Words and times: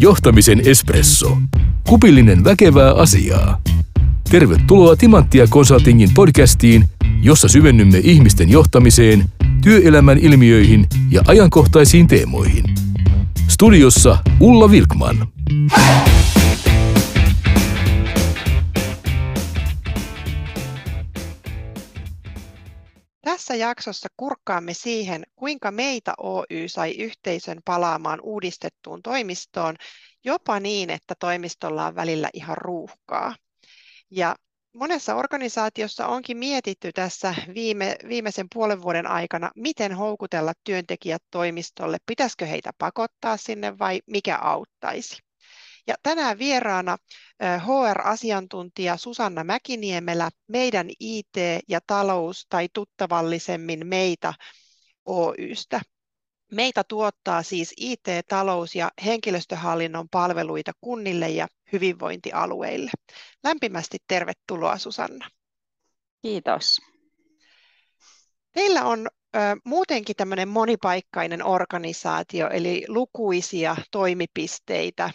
Johtamisen 0.00 0.62
espresso. 0.64 1.38
Kupillinen 1.88 2.44
väkevää 2.44 2.94
asiaa. 2.94 3.60
Tervetuloa 4.30 4.96
Timanttia 4.96 5.46
Consultingin 5.46 6.10
podcastiin, 6.14 6.84
jossa 7.22 7.48
syvennymme 7.48 7.98
ihmisten 7.98 8.48
johtamiseen, 8.48 9.24
työelämän 9.62 10.18
ilmiöihin 10.18 10.86
ja 11.10 11.22
ajankohtaisiin 11.26 12.06
teemoihin. 12.06 12.64
Studiossa 13.48 14.18
Ulla 14.40 14.70
Vilkman. 14.70 15.28
Tässä 23.48 23.64
jaksossa 23.64 24.08
kurkkaamme 24.16 24.74
siihen, 24.74 25.22
kuinka 25.36 25.70
Meitä 25.70 26.14
Oy 26.18 26.46
sai 26.66 26.96
yhteisön 26.96 27.60
palaamaan 27.64 28.20
uudistettuun 28.22 29.02
toimistoon, 29.02 29.76
jopa 30.24 30.60
niin, 30.60 30.90
että 30.90 31.14
toimistolla 31.20 31.86
on 31.86 31.94
välillä 31.94 32.30
ihan 32.32 32.56
ruuhkaa. 32.56 33.36
Ja 34.10 34.36
monessa 34.74 35.14
organisaatiossa 35.14 36.06
onkin 36.06 36.36
mietitty 36.36 36.92
tässä 36.92 37.34
viime, 37.54 37.96
viimeisen 38.08 38.46
puolen 38.54 38.82
vuoden 38.82 39.06
aikana, 39.06 39.50
miten 39.56 39.92
houkutella 39.92 40.52
työntekijät 40.64 41.22
toimistolle, 41.30 41.98
pitäisikö 42.06 42.46
heitä 42.46 42.70
pakottaa 42.78 43.36
sinne 43.36 43.78
vai 43.78 44.00
mikä 44.06 44.36
auttaisi. 44.36 45.27
Ja 45.88 45.94
tänään 46.02 46.38
vieraana 46.38 46.96
HR-asiantuntija 47.40 48.96
Susanna 48.96 49.44
Mäkiniemelä, 49.44 50.30
meidän 50.48 50.88
IT- 51.00 51.62
ja 51.68 51.80
talous- 51.86 52.46
tai 52.48 52.68
tuttavallisemmin 52.72 53.86
meitä 53.86 54.34
Oystä. 55.04 55.80
Meitä 56.52 56.84
tuottaa 56.84 57.42
siis 57.42 57.74
IT-, 57.76 58.08
talous- 58.28 58.74
ja 58.74 58.90
henkilöstöhallinnon 59.04 60.08
palveluita 60.08 60.72
kunnille 60.80 61.28
ja 61.28 61.46
hyvinvointialueille. 61.72 62.90
Lämpimästi 63.44 63.98
tervetuloa 64.08 64.78
Susanna. 64.78 65.28
Kiitos. 66.22 66.80
Teillä 68.52 68.84
on 68.84 69.08
ö, 69.36 69.38
muutenkin 69.64 70.16
tämmöinen 70.16 70.48
monipaikkainen 70.48 71.44
organisaatio, 71.44 72.50
eli 72.50 72.84
lukuisia 72.88 73.76
toimipisteitä 73.90 75.10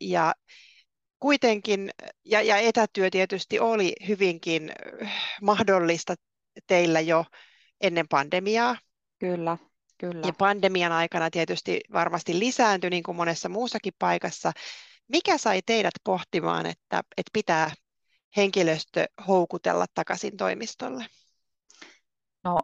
ja 0.00 0.34
kuitenkin, 1.20 1.90
ja, 2.24 2.42
ja 2.42 2.56
etätyö 2.56 3.10
tietysti 3.10 3.58
oli 3.60 3.92
hyvinkin 4.08 4.72
mahdollista 5.42 6.14
teillä 6.66 7.00
jo 7.00 7.24
ennen 7.80 8.08
pandemiaa. 8.08 8.76
Kyllä, 9.18 9.58
kyllä. 9.98 10.26
Ja 10.26 10.32
pandemian 10.38 10.92
aikana 10.92 11.30
tietysti 11.30 11.80
varmasti 11.92 12.38
lisääntyi 12.38 12.90
niin 12.90 13.02
kuin 13.02 13.16
monessa 13.16 13.48
muussakin 13.48 13.92
paikassa. 13.98 14.52
Mikä 15.08 15.38
sai 15.38 15.60
teidät 15.66 15.94
pohtimaan, 16.04 16.66
että, 16.66 17.02
että 17.16 17.30
pitää 17.32 17.70
henkilöstö 18.36 19.06
houkutella 19.26 19.86
takaisin 19.94 20.36
toimistolle? 20.36 21.06
No 22.44 22.58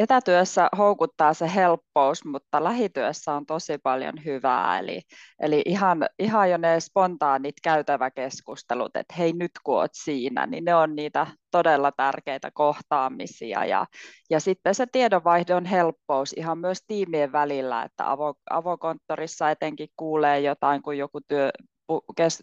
etätyössä 0.00 0.68
houkuttaa 0.78 1.34
se 1.34 1.54
helppous, 1.54 2.24
mutta 2.24 2.64
lähityössä 2.64 3.32
on 3.32 3.46
tosi 3.46 3.78
paljon 3.78 4.24
hyvää. 4.24 4.78
Eli, 4.78 5.00
eli 5.40 5.62
ihan, 5.66 6.06
ihan 6.18 6.50
jo 6.50 6.56
ne 6.56 6.80
spontaanit 6.80 7.54
käytäväkeskustelut, 7.62 8.96
että 8.96 9.14
hei 9.18 9.32
nyt 9.32 9.50
kun 9.64 9.76
oot 9.76 9.90
siinä, 9.94 10.46
niin 10.46 10.64
ne 10.64 10.74
on 10.74 10.96
niitä 10.96 11.26
todella 11.50 11.92
tärkeitä 11.92 12.50
kohtaamisia. 12.54 13.64
Ja, 13.64 13.86
ja 14.30 14.40
sitten 14.40 14.74
se 14.74 14.86
tiedonvaihdon 14.92 15.64
helppous 15.64 16.32
ihan 16.32 16.58
myös 16.58 16.78
tiimien 16.86 17.32
välillä, 17.32 17.82
että 17.82 18.10
avo, 18.10 18.34
avokonttorissa 18.50 19.50
etenkin 19.50 19.88
kuulee 19.96 20.40
jotain, 20.40 20.82
kun 20.82 20.98
joku 20.98 21.20
työ, 21.28 21.50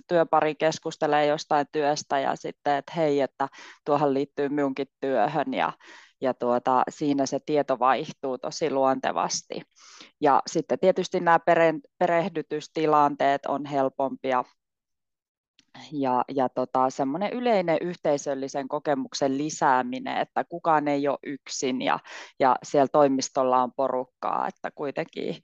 työpari 0.08 0.56
keskustelee 0.56 1.26
jostain 1.26 1.66
työstä 1.72 2.20
ja 2.20 2.36
sitten, 2.36 2.76
että 2.76 2.94
hei, 2.96 3.22
että 3.22 3.48
tuohon 3.86 4.14
liittyy 4.14 4.50
minunkin 4.50 4.88
työhön 5.00 5.54
ja, 5.54 5.74
ja 6.22 6.34
tuota, 6.34 6.84
siinä 6.90 7.26
se 7.26 7.40
tieto 7.46 7.80
vaihtuu 7.80 8.38
tosi 8.38 8.72
luontevasti. 8.72 9.62
Ja 10.22 10.42
sitten 10.48 10.80
tietysti 10.80 11.20
nämä 11.20 11.40
perehdytystilanteet 12.00 13.46
on 13.46 13.66
helpompia 13.66 14.44
ja, 15.92 16.24
ja 16.36 16.50
tota, 16.50 16.90
semmoinen 16.90 17.34
yleinen 17.34 17.78
yhteisöllisen 17.82 18.68
kokemuksen 18.68 19.38
lisääminen, 19.38 20.18
että 20.18 20.44
kukaan 20.44 20.88
ei 20.88 21.08
ole 21.08 21.20
yksin 21.24 21.82
ja, 21.82 22.00
ja 22.40 22.56
siellä 22.64 22.88
toimistolla 22.92 23.64
on 23.64 23.72
porukkaa, 23.76 24.48
että 24.48 24.72
kuitenkin 24.72 25.36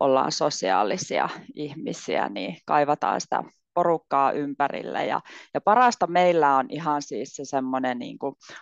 ollaan 0.00 0.32
sosiaalisia 0.32 1.28
ihmisiä, 1.54 2.28
niin 2.28 2.56
kaivataan 2.66 3.20
sitä 3.20 3.44
porukkaa 3.78 4.32
ympärille. 4.32 5.06
Ja, 5.06 5.20
ja 5.54 5.60
parasta 5.60 6.06
meillä 6.06 6.56
on 6.56 6.66
ihan 6.68 7.02
siis 7.02 7.36
se 7.36 7.44
semmoinen 7.44 7.98
niin 7.98 8.18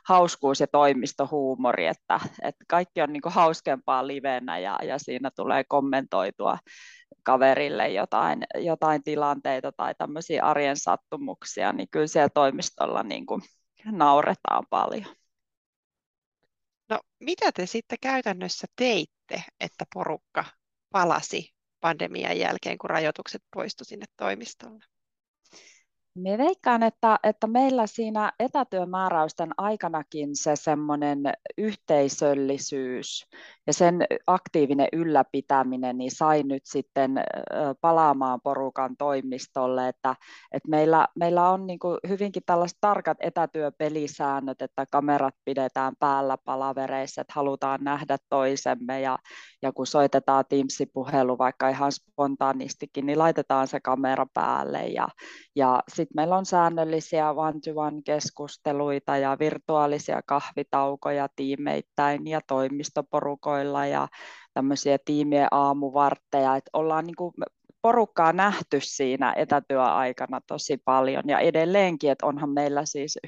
hauskuus 0.08 0.60
ja 0.60 0.66
toimistohuumori, 0.66 1.86
että, 1.86 2.20
että 2.42 2.64
kaikki 2.68 3.02
on 3.02 3.12
niin 3.12 3.22
kuin 3.22 3.32
hauskempaa 3.32 4.06
livenä 4.06 4.58
ja, 4.58 4.78
ja 4.82 4.98
siinä 4.98 5.30
tulee 5.30 5.64
kommentoitua 5.64 6.58
kaverille 7.22 7.88
jotain, 7.88 8.42
jotain 8.54 9.02
tilanteita 9.02 9.72
tai 9.72 9.94
tämmöisiä 9.94 10.44
arjen 10.44 10.76
sattumuksia, 10.76 11.72
niin 11.72 11.88
kyllä 11.90 12.06
siellä 12.06 12.28
toimistolla 12.28 13.02
niin 13.02 13.26
kuin 13.26 13.42
nauretaan 13.84 14.64
paljon. 14.70 15.16
No 16.88 17.00
mitä 17.20 17.52
te 17.52 17.66
sitten 17.66 17.98
käytännössä 18.00 18.66
teitte, 18.76 19.44
että 19.60 19.84
porukka 19.94 20.44
palasi 20.92 21.54
pandemian 21.80 22.38
jälkeen, 22.38 22.78
kun 22.78 22.90
rajoitukset 22.90 23.42
poistuivat 23.54 23.88
sinne 23.88 24.06
toimistolle? 24.16 24.95
Me 26.16 26.38
veikkaan, 26.38 26.82
että, 26.82 27.18
että 27.22 27.46
meillä 27.46 27.86
siinä 27.86 28.32
etätyömääräysten 28.38 29.50
aikanakin 29.58 30.36
se 30.36 30.56
semmoinen 30.56 31.18
yhteisöllisyys 31.58 33.26
ja 33.66 33.72
sen 33.72 34.04
aktiivinen 34.26 34.88
ylläpitäminen 34.92 35.98
niin 35.98 36.10
sai 36.10 36.42
nyt 36.42 36.62
sitten 36.66 37.20
palaamaan 37.80 38.40
porukan 38.40 38.96
toimistolle, 38.96 39.88
että, 39.88 40.14
että 40.52 40.68
meillä, 40.68 41.08
meillä 41.14 41.50
on 41.50 41.66
niin 41.66 41.78
kuin 41.78 41.98
hyvinkin 42.08 42.42
tällaiset 42.46 42.78
tarkat 42.80 43.18
etätyöpelisäännöt, 43.20 44.62
että 44.62 44.86
kamerat 44.90 45.34
pidetään 45.44 45.92
päällä 45.98 46.38
palavereissa, 46.38 47.20
että 47.20 47.32
halutaan 47.36 47.80
nähdä 47.82 48.16
toisemme 48.28 49.00
ja, 49.00 49.18
ja 49.62 49.72
kun 49.72 49.86
soitetaan 49.86 50.44
Teams-puhelu 50.48 51.38
vaikka 51.38 51.68
ihan 51.68 51.92
spontaanistikin, 51.92 53.06
niin 53.06 53.18
laitetaan 53.18 53.68
se 53.68 53.80
kamera 53.80 54.26
päälle 54.34 54.86
ja, 54.86 55.08
ja 55.56 55.82
sitten 55.88 56.16
meillä 56.16 56.36
on 56.36 56.46
säännöllisiä 56.46 57.30
one-to-one 57.30 58.02
keskusteluita 58.04 59.16
ja 59.16 59.36
virtuaalisia 59.38 60.20
kahvitaukoja 60.26 61.28
tiimeittäin 61.36 62.26
ja 62.26 62.40
toimistoporukoilla 62.46 63.55
ja 63.90 64.08
tämmöisiä 64.54 64.98
tiimien 65.04 65.48
aamuvartteja, 65.50 66.56
että 66.56 66.70
ollaan 66.72 67.06
niin 67.06 67.16
kuin 67.16 67.32
porukkaa 67.82 68.32
nähty 68.32 68.78
siinä 68.80 69.32
etätyöaikana 69.32 70.40
tosi 70.46 70.76
paljon 70.84 71.22
ja 71.26 71.38
edelleenkin, 71.38 72.10
että 72.10 72.26
onhan 72.26 72.50
meillä 72.50 72.84
siis 72.84 73.18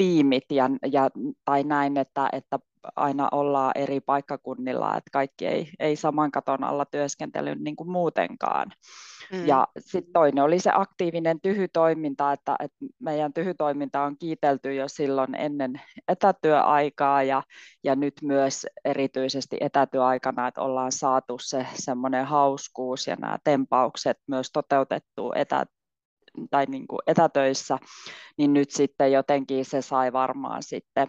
hybriditiimit 0.00 0.44
ja, 0.50 0.70
ja, 0.92 1.10
tai 1.44 1.64
näin, 1.64 1.96
että, 1.96 2.28
että 2.32 2.58
aina 2.96 3.28
ollaan 3.32 3.72
eri 3.74 4.00
paikkakunnilla, 4.00 4.96
että 4.96 5.10
kaikki 5.12 5.46
ei, 5.46 5.70
ei 5.78 5.96
saman 5.96 6.30
katon 6.30 6.64
alla 6.64 6.84
työskentely 6.84 7.54
niin 7.54 7.76
kuin 7.76 7.90
muutenkaan. 7.90 8.72
Mm. 9.32 9.46
Ja 9.46 9.68
sitten 9.78 10.12
toinen 10.12 10.44
oli 10.44 10.58
se 10.58 10.70
aktiivinen 10.74 11.40
tyhytoiminta, 11.40 12.32
että, 12.32 12.56
että 12.60 12.76
meidän 12.98 13.32
tyhytoiminta 13.32 14.02
on 14.02 14.18
kiitelty 14.18 14.74
jo 14.74 14.88
silloin 14.88 15.34
ennen 15.34 15.80
etätyöaikaa 16.08 17.22
ja, 17.22 17.42
ja 17.84 17.96
nyt 17.96 18.14
myös 18.22 18.66
erityisesti 18.84 19.56
etätyöaikana, 19.60 20.48
että 20.48 20.60
ollaan 20.60 20.92
saatu 20.92 21.36
se 21.40 21.66
semmoinen 21.74 22.26
hauskuus 22.26 23.06
ja 23.06 23.16
nämä 23.16 23.38
tempaukset 23.44 24.18
myös 24.26 24.50
toteutettu 24.52 25.32
etä, 25.36 25.66
tai 26.50 26.66
niin 26.66 26.86
kuin 26.86 27.00
etätöissä, 27.06 27.78
niin 28.38 28.52
nyt 28.52 28.70
sitten 28.70 29.12
jotenkin 29.12 29.64
se 29.64 29.82
sai 29.82 30.12
varmaan 30.12 30.62
sitten 30.62 31.08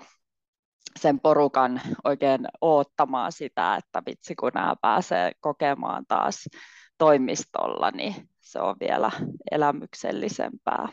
sen 0.99 1.19
porukan 1.19 1.81
oikein 2.03 2.47
oottamaan 2.61 3.31
sitä, 3.31 3.75
että 3.75 4.03
vitsi 4.05 4.35
kun 4.35 4.51
nämä 4.53 4.75
pääsee 4.81 5.31
kokemaan 5.39 6.05
taas 6.07 6.49
toimistolla, 6.97 7.91
niin 7.91 8.15
se 8.41 8.59
on 8.59 8.75
vielä 8.79 9.11
elämyksellisempää. 9.51 10.87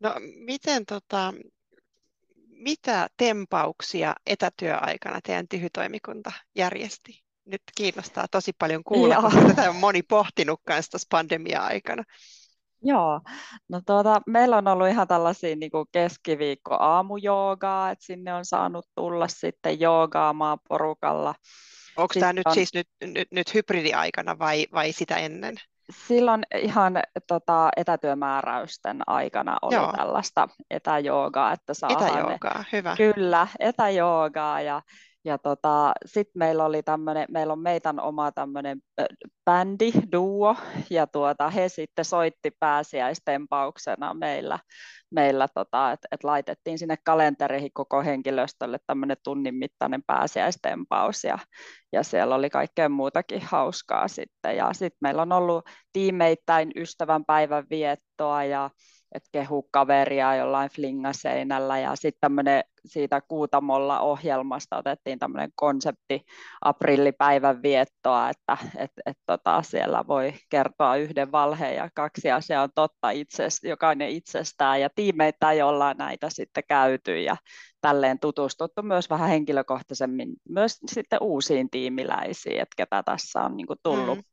No 0.00 0.14
miten 0.44 0.86
tota, 0.86 1.34
mitä 2.48 3.08
tempauksia 3.16 4.14
etätyöaikana 4.26 5.20
teidän 5.20 5.48
tyhytoimikunta 5.48 6.32
järjesti? 6.54 7.22
Nyt 7.44 7.62
kiinnostaa 7.76 8.26
tosi 8.30 8.52
paljon 8.58 8.84
kuulla, 8.84 9.14
Joo. 9.14 9.22
koska 9.22 9.40
tätä 9.40 9.70
on 9.70 9.76
moni 9.76 10.02
pohtinut 10.02 10.60
kanssa 10.64 10.98
pandemia-aikana. 11.10 12.04
Joo, 12.82 13.20
no 13.68 13.80
tuota, 13.86 14.22
meillä 14.26 14.56
on 14.56 14.68
ollut 14.68 14.88
ihan 14.88 15.08
tällaisia 15.08 15.56
niin 15.56 15.70
kuin 15.70 15.86
keskiviikko 15.92 16.76
aamujoogaa, 16.80 17.90
että 17.90 18.04
sinne 18.04 18.34
on 18.34 18.44
saanut 18.44 18.86
tulla 18.94 19.28
sitten 19.28 19.80
joogaamaan 19.80 20.58
porukalla. 20.68 21.34
Onko 21.96 22.14
tämä 22.20 22.32
nyt 22.32 22.46
on... 22.46 22.54
siis 22.54 22.74
nyt, 22.74 22.88
nyt, 23.04 23.28
nyt 23.30 23.54
hybridiaikana 23.54 24.38
vai, 24.38 24.66
vai 24.72 24.92
sitä 24.92 25.16
ennen? 25.16 25.56
silloin 25.92 26.42
ihan 26.56 27.02
tota, 27.26 27.70
etätyömääräysten 27.76 29.00
aikana 29.06 29.58
oli 29.62 29.74
Joo. 29.74 29.92
tällaista 29.96 30.48
etäjoogaa, 30.70 31.52
että 31.52 31.74
saadaan 31.74 32.08
Etäjoogaa, 32.08 32.64
hyvä. 32.72 32.96
Kyllä, 32.96 33.46
etäjoogaa 33.58 34.60
ja 34.60 34.82
ja 35.24 35.38
tota, 35.38 35.92
sitten 36.06 36.38
meillä 36.38 36.64
oli 36.64 36.82
tämmöinen, 36.82 37.26
meillä 37.30 37.52
on 37.52 37.58
meidän 37.58 38.00
oma 38.00 38.32
tämmöinen 38.32 38.80
bändi, 39.44 39.92
duo, 40.12 40.56
ja 40.90 41.06
tuota, 41.06 41.50
he 41.50 41.68
sitten 41.68 42.04
soitti 42.04 42.50
pääsiäistempauksena 42.60 44.14
meillä, 44.14 44.58
meillä 45.10 45.48
tota, 45.54 45.92
että 45.92 46.08
et 46.12 46.24
laitettiin 46.24 46.78
sinne 46.78 46.96
kalenteriin 47.04 47.70
koko 47.74 48.02
henkilöstölle 48.02 48.78
tämmöinen 48.86 49.16
tunnin 49.24 49.54
mittainen 49.54 50.02
pääsiäistempaus, 50.06 51.24
ja, 51.24 51.38
ja 51.92 52.02
siellä 52.02 52.34
oli 52.34 52.50
kaikkea 52.50 52.88
muutakin 52.88 53.42
hauskaa 53.42 54.08
sitten, 54.08 54.56
ja 54.56 54.72
sitten 54.72 54.98
meillä 55.00 55.22
on 55.22 55.32
ollut 55.32 55.64
tiimeittäin 55.92 56.70
ystävänpäivän 56.76 57.64
viettoa, 57.70 58.44
ja 58.44 58.70
että 59.12 59.28
kehu 59.32 59.68
kaveria 59.70 60.36
jollain 60.36 60.70
flingaseinällä 60.70 61.78
ja 61.78 61.96
sitten 61.96 62.20
tämmöinen 62.20 62.64
siitä 62.86 63.20
Kuutamolla 63.20 64.00
ohjelmasta 64.00 64.76
otettiin 64.76 65.18
tämmöinen 65.18 65.52
konsepti 65.54 66.24
aprillipäivän 66.64 67.62
viettoa, 67.62 68.30
että 68.30 68.56
et, 68.76 68.92
et 69.06 69.18
tota, 69.26 69.62
siellä 69.62 70.04
voi 70.08 70.34
kertoa 70.48 70.96
yhden 70.96 71.32
valheen 71.32 71.76
ja 71.76 71.90
kaksi 71.94 72.30
asiaa 72.30 72.62
on 72.62 72.68
totta 72.74 73.10
itse, 73.10 73.48
jokainen 73.62 74.08
itsestään 74.08 74.80
ja 74.80 74.90
tiimeitä 74.94 75.48
ollaan 75.64 75.96
näitä 75.96 76.30
sitten 76.30 76.64
käyty 76.68 77.20
ja 77.22 77.36
tälleen 77.80 78.18
tutustuttu 78.18 78.82
myös 78.82 79.10
vähän 79.10 79.28
henkilökohtaisemmin 79.28 80.28
myös 80.48 80.78
sitten 80.86 81.22
uusiin 81.22 81.70
tiimiläisiin, 81.70 82.60
että 82.60 82.74
ketä 82.76 83.02
tässä 83.02 83.40
on 83.40 83.56
niin 83.56 83.66
tullut, 83.82 84.18
mm. 84.18 84.24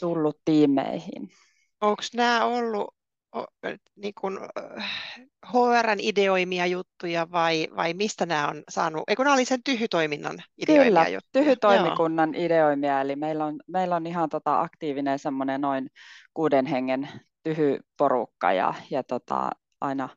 tullut 0.00 0.38
tiimeihin. 0.44 1.28
Onko 1.80 2.02
nämä 2.14 2.44
ollut 2.44 2.99
niin 3.96 4.14
kuin, 4.20 4.38
HRn 5.52 6.00
ideoimia 6.00 6.66
juttuja 6.66 7.30
vai, 7.30 7.68
vai 7.76 7.94
mistä 7.94 8.26
nämä 8.26 8.48
on 8.48 8.62
saanut? 8.68 9.02
Eikö 9.08 9.24
nämä 9.24 9.34
oli 9.34 9.44
sen 9.44 9.62
tyhytoiminnan 9.62 10.38
ideoimia 10.58 10.84
Kyllä, 10.84 11.08
juttuja? 11.08 11.44
tyhytoimikunnan 11.44 12.34
Joo. 12.34 12.44
ideoimia, 12.44 13.00
eli 13.00 13.16
meillä 13.16 13.44
on, 13.44 13.56
meillä 13.66 13.96
on 13.96 14.06
ihan 14.06 14.28
tota 14.28 14.60
aktiivinen 14.60 15.18
semmoinen 15.18 15.60
noin 15.60 15.88
kuuden 16.34 16.66
hengen 16.66 17.08
tyhyporukka 17.42 18.52
ja, 18.52 18.74
ja 18.90 19.02
tota, 19.04 19.50
aina, 19.80 20.08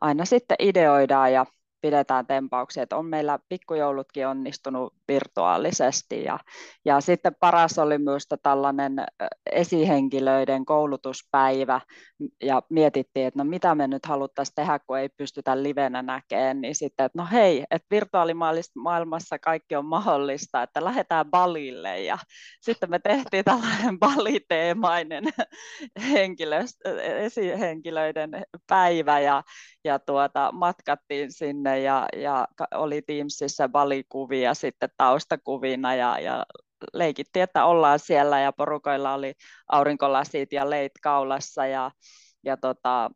aina 0.00 0.24
sitten 0.24 0.56
ideoidaan 0.60 1.32
ja 1.32 1.46
pidetään 1.80 2.26
tempauksia, 2.26 2.82
että 2.82 2.96
on 2.96 3.06
meillä 3.06 3.38
pikkujoulutkin 3.48 4.26
onnistunut 4.26 4.94
virtuaalisesti. 5.08 6.24
Ja, 6.24 6.38
ja 6.84 7.00
sitten 7.00 7.34
paras 7.40 7.78
oli 7.78 7.98
myös 7.98 8.26
tällainen 8.42 9.04
esihenkilöiden 9.52 10.64
koulutuspäivä. 10.64 11.80
Ja 12.42 12.62
mietittiin, 12.70 13.26
että 13.26 13.38
no 13.38 13.44
mitä 13.44 13.74
me 13.74 13.88
nyt 13.88 14.06
haluttaisiin 14.06 14.54
tehdä, 14.54 14.78
kun 14.78 14.98
ei 14.98 15.08
pystytä 15.08 15.62
livenä 15.62 16.02
näkemään, 16.02 16.60
niin 16.60 16.74
sitten, 16.74 17.06
että 17.06 17.18
no 17.18 17.28
hei, 17.32 17.64
että 17.70 17.86
virtuaalimaailmassa 17.90 19.38
kaikki 19.38 19.76
on 19.76 19.86
mahdollista, 19.86 20.62
että 20.62 20.84
lähdetään 20.84 21.26
balille. 21.30 22.00
Ja 22.00 22.18
sitten 22.60 22.90
me 22.90 22.98
tehtiin 22.98 23.44
tällainen 23.44 23.98
baliteemainen 24.06 25.24
esihenkilöiden 27.24 28.30
päivä. 28.66 29.20
Ja, 29.20 29.42
ja 29.84 29.98
tuota, 29.98 30.52
matkattiin 30.52 31.32
sinne 31.32 31.80
ja, 31.80 32.06
ja 32.16 32.48
oli 32.74 33.02
Teamsissa 33.02 33.72
valikuvia 33.72 34.54
sitten 34.54 34.90
taustakuvina 34.96 35.94
ja, 35.94 36.18
ja 36.18 36.46
leikittiin, 36.92 37.42
että 37.42 37.64
ollaan 37.64 37.98
siellä 37.98 38.40
ja 38.40 38.52
porukoilla 38.52 39.14
oli 39.14 39.34
aurinkolasit 39.68 40.52
ja 40.52 40.70
leit 40.70 40.92
kaulassa 41.02 41.66
ja, 41.66 41.90
ja 42.44 42.56
tota, 42.56 43.10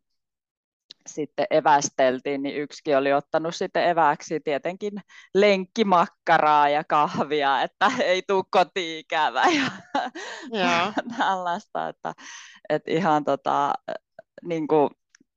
sitten 1.07 1.45
evästeltiin, 1.49 2.43
niin 2.43 2.55
yksikin 2.55 2.97
oli 2.97 3.13
ottanut 3.13 3.55
sitten 3.55 3.89
eväksi 3.89 4.39
tietenkin 4.39 4.93
lenkkimakkaraa 5.33 6.69
ja 6.69 6.83
kahvia, 6.83 7.61
että 7.61 7.91
ei 8.03 8.21
tule 8.27 8.43
kotiin 8.49 8.99
ikävä 8.99 9.43
ja, 9.43 9.71
ja 10.51 10.93
tällaista, 11.17 11.89
että, 11.89 12.13
että 12.69 12.91
ihan 12.91 13.23
tota, 13.23 13.73
niin 14.43 14.67
kuin, 14.67 14.89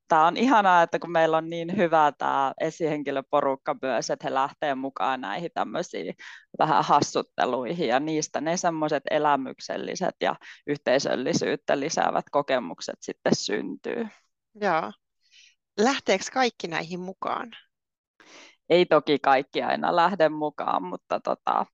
tämä 0.08 0.26
on 0.26 0.36
ihanaa, 0.36 0.82
että 0.82 0.98
kun 0.98 1.12
meillä 1.12 1.36
on 1.36 1.50
niin 1.50 1.76
hyvä 1.76 2.12
tämä 2.18 2.52
esihenkilöporukka 2.60 3.76
myös, 3.82 4.10
että 4.10 4.26
he 4.28 4.34
lähtee 4.34 4.74
mukaan 4.74 5.20
näihin 5.20 5.50
tämmöisiin 5.54 6.14
vähän 6.58 6.84
hassutteluihin 6.84 7.88
ja 7.88 8.00
niistä 8.00 8.40
ne 8.40 8.56
semmoiset 8.56 9.02
elämykselliset 9.10 10.14
ja 10.20 10.36
yhteisöllisyyttä 10.66 11.80
lisäävät 11.80 12.24
kokemukset 12.30 12.96
sitten 13.00 13.34
syntyy. 13.34 14.08
Joo. 14.60 14.92
Lähteekö 15.78 16.24
kaikki 16.32 16.68
näihin 16.68 17.00
mukaan? 17.00 17.50
Ei 18.68 18.86
toki 18.86 19.18
kaikki 19.18 19.62
aina 19.62 19.96
lähde 19.96 20.28
mukaan, 20.28 20.82
mutta 20.82 21.20
tota, 21.20 21.66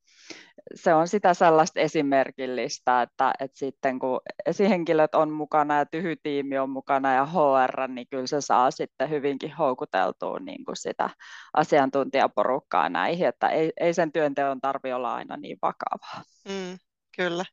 se 0.75 0.94
on 0.94 1.09
sitä 1.09 1.35
sellaista 1.35 1.81
esimerkillistä, 1.81 3.03
että, 3.03 3.32
että 3.41 3.59
sitten 3.59 3.99
kun 3.99 4.21
esihenkilöt 4.47 5.15
on 5.15 5.31
mukana 5.31 5.79
ja 5.79 5.87
tyhytiimi 5.87 6.59
on 6.59 6.71
mukana 6.71 7.15
ja 7.15 7.26
HR, 7.26 7.88
niin 7.88 8.06
kyllä 8.11 8.26
se 8.26 8.41
saa 8.41 8.71
sitten 8.71 9.11
hyvinkin 9.11 9.53
houkuteltua 9.53 10.38
niin 10.38 10.65
kuin 10.65 10.76
sitä 10.76 11.11
asiantuntijaporukkaa 11.55 12.88
näihin, 12.88 13.29
että 13.29 13.49
ei, 13.49 13.73
ei 13.81 13.94
sen 13.94 14.12
työnteon 14.12 14.61
tarvi 14.61 14.93
olla 14.93 15.15
aina 15.15 15.37
niin 15.37 15.59
vakavaa. 15.62 16.23
Mm, 16.49 16.79
kyllä. 17.17 17.44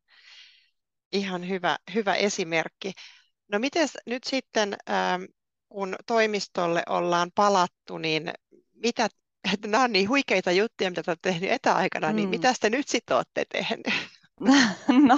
Ihan 1.12 1.50
hyvä, 1.50 1.78
hyvä 1.94 2.16
esimerkki. 2.16 2.94
No 3.52 3.60
miten 3.60 3.88
nyt 4.06 4.24
sitten, 4.24 4.76
ähm, 4.90 5.24
kun 5.70 5.96
toimistolle 6.06 6.84
ollaan 6.90 7.32
palattu, 7.36 7.98
niin 7.98 8.34
mitä 8.74 9.08
että 9.54 9.68
nämä 9.68 9.84
on 9.84 9.92
niin 9.92 10.10
huikeita 10.10 10.52
juttuja, 10.52 10.90
mitä 10.90 11.04
te 11.04 11.12
olette 11.12 11.32
tehneet 11.32 11.54
etäaikana, 11.54 12.08
niin 12.08 12.16
mm. 12.16 12.18
niin 12.18 12.30
mitä 12.30 12.54
te 12.62 12.70
nyt 12.70 12.88
sitten 12.88 13.18
olette 13.18 13.46
tehneet? 13.52 13.96
No 15.08 15.18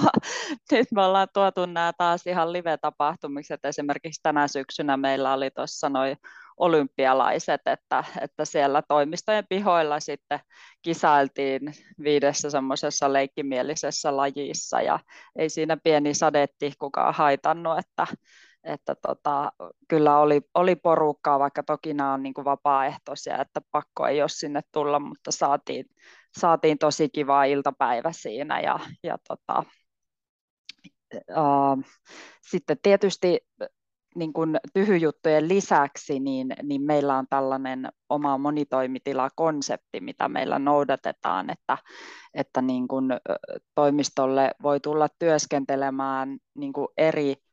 nyt 0.72 0.92
me 0.92 1.02
ollaan 1.04 1.28
tuotu 1.34 1.66
nämä 1.66 1.92
taas 1.98 2.26
ihan 2.26 2.52
live-tapahtumiksi, 2.52 3.54
että 3.54 3.68
esimerkiksi 3.68 4.20
tänä 4.22 4.48
syksynä 4.48 4.96
meillä 4.96 5.32
oli 5.32 5.50
tuossa 5.50 5.88
noin 5.88 6.16
olympialaiset, 6.56 7.60
että, 7.66 8.04
että 8.20 8.44
siellä 8.44 8.82
toimistojen 8.88 9.44
pihoilla 9.48 10.00
sitten 10.00 10.40
kisailtiin 10.82 11.60
viidessä 12.02 12.50
semmoisessa 12.50 13.12
leikkimielisessä 13.12 14.16
lajissa 14.16 14.80
ja 14.80 14.98
ei 15.36 15.48
siinä 15.48 15.76
pieni 15.84 16.14
sadetti 16.14 16.72
kukaan 16.78 17.14
haitannut, 17.14 17.78
että, 17.78 18.06
että 18.64 18.94
tota, 18.94 19.52
kyllä 19.88 20.18
oli, 20.18 20.40
oli 20.54 20.76
porukkaa, 20.76 21.38
vaikka 21.38 21.62
toki 21.62 21.94
nämä 21.94 22.12
on 22.12 22.22
niin 22.22 22.34
kuin 22.34 22.44
vapaaehtoisia, 22.44 23.40
että 23.40 23.60
pakko 23.70 24.06
ei 24.06 24.22
ole 24.22 24.28
sinne 24.28 24.60
tulla, 24.72 25.00
mutta 25.00 25.30
saatiin, 25.30 25.86
saatiin 26.38 26.78
tosi 26.78 27.08
kiva 27.08 27.44
iltapäivä 27.44 28.12
siinä 28.12 28.60
ja, 28.60 28.78
ja 29.02 29.18
tota, 29.28 29.64
uh, 31.14 31.84
sitten 32.40 32.76
tietysti 32.82 33.40
niin 34.14 34.32
kuin 34.32 34.56
tyhyjuttujen 34.74 35.48
lisäksi, 35.48 36.20
niin, 36.20 36.54
niin 36.62 36.82
meillä 36.82 37.18
on 37.18 37.26
tällainen 37.30 37.88
oma 38.08 38.38
monitoimitilakonsepti, 38.38 40.00
mitä 40.00 40.28
meillä 40.28 40.58
noudatetaan, 40.58 41.50
että, 41.50 41.78
että 42.34 42.62
niin 42.62 42.88
kuin 42.88 43.04
toimistolle 43.74 44.50
voi 44.62 44.80
tulla 44.80 45.08
työskentelemään 45.18 46.38
niin 46.54 46.72
kuin 46.72 46.88
eri 46.96 47.43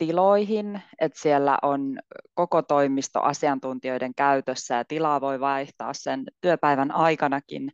tiloihin, 0.00 0.82
että 1.00 1.20
siellä 1.20 1.58
on 1.62 1.98
koko 2.34 2.62
toimisto 2.62 3.20
asiantuntijoiden 3.22 4.14
käytössä 4.14 4.74
ja 4.74 4.84
tilaa 4.84 5.20
voi 5.20 5.40
vaihtaa 5.40 5.92
sen 5.92 6.24
työpäivän 6.40 6.90
aikanakin 6.90 7.72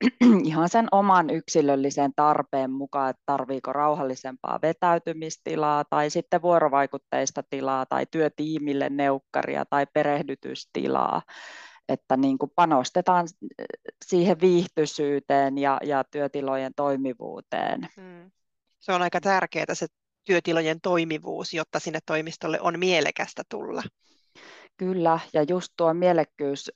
ihan 0.44 0.68
sen 0.68 0.88
oman 0.92 1.30
yksilöllisen 1.30 2.12
tarpeen 2.16 2.70
mukaan, 2.70 3.10
että 3.10 3.22
tarviiko 3.26 3.72
rauhallisempaa 3.72 4.58
vetäytymistilaa 4.62 5.84
tai 5.90 6.10
sitten 6.10 6.42
vuorovaikutteista 6.42 7.42
tilaa 7.50 7.86
tai 7.86 8.06
työtiimille 8.10 8.88
neukkaria 8.90 9.64
tai 9.64 9.86
perehdytystilaa 9.94 11.22
että 11.88 12.16
niin 12.16 12.38
kuin 12.38 12.50
panostetaan 12.56 13.28
siihen 14.04 14.40
viihtyisyyteen 14.40 15.58
ja, 15.58 15.78
ja 15.82 16.04
työtilojen 16.04 16.72
toimivuuteen. 16.76 17.88
Hmm. 17.96 18.30
Se 18.80 18.92
on 18.92 19.02
aika 19.02 19.20
tärkeää 19.20 19.74
se 19.74 19.86
työtilojen 20.24 20.80
toimivuus, 20.80 21.54
jotta 21.54 21.80
sinne 21.80 21.98
toimistolle 22.06 22.60
on 22.60 22.78
mielekästä 22.78 23.42
tulla. 23.48 23.82
Kyllä, 24.76 25.18
ja 25.32 25.42
just 25.42 25.72
tuo 25.76 25.94
mielekkyys 25.94 26.70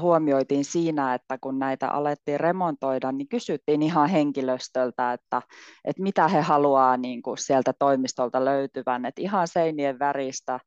huomioitiin 0.00 0.64
siinä, 0.64 1.14
että 1.14 1.38
kun 1.40 1.58
näitä 1.58 1.88
alettiin 1.88 2.40
remontoida, 2.40 3.12
niin 3.12 3.28
kysyttiin 3.28 3.82
ihan 3.82 4.08
henkilöstöltä, 4.08 5.12
että, 5.12 5.42
että 5.84 6.02
mitä 6.02 6.28
he 6.28 6.40
haluaa 6.40 6.96
niin 6.96 7.22
kuin 7.22 7.38
sieltä 7.38 7.72
toimistolta 7.78 8.44
löytyvän, 8.44 9.06
että 9.06 9.22
ihan 9.22 9.48
seinien 9.48 9.98
väristä 9.98 10.60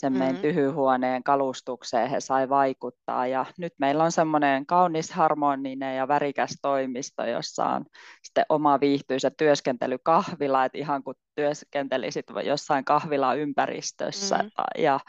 sen 0.00 0.12
meidän 0.12 0.28
mm-hmm. 0.28 0.42
tyhyhuoneen 0.42 1.22
kalustukseen 1.22 2.10
he 2.10 2.20
sai 2.20 2.48
vaikuttaa. 2.48 3.26
Ja 3.26 3.46
nyt 3.58 3.72
meillä 3.78 4.04
on 4.04 4.12
semmoinen 4.12 4.66
kaunis, 4.66 5.10
harmoninen 5.10 5.96
ja 5.96 6.08
värikäs 6.08 6.58
toimisto, 6.62 7.24
jossa 7.24 7.64
on 7.64 7.84
sitten 8.22 8.44
oma 8.48 8.80
viihtyisä 8.80 9.30
työskentelykahvila, 9.30 10.64
että 10.64 10.78
ihan 10.78 11.02
kuin 11.02 11.16
työskentelisit 11.34 12.26
jossain 12.44 12.84
kahvilaympäristössä. 12.84 14.36
Mm-hmm. 14.36 14.82
Ja 14.82 15.00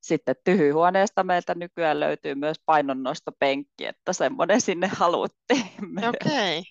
sitten 0.00 0.36
tyhyhuoneesta 0.44 1.24
meiltä 1.24 1.54
nykyään 1.54 2.00
löytyy 2.00 2.34
myös 2.34 2.56
painonnostopenkki, 2.66 3.86
että 3.86 4.12
semmoinen 4.12 4.60
sinne 4.60 4.86
haluttiin. 4.86 5.70
Okei. 6.08 6.58
Okay. 6.58 6.62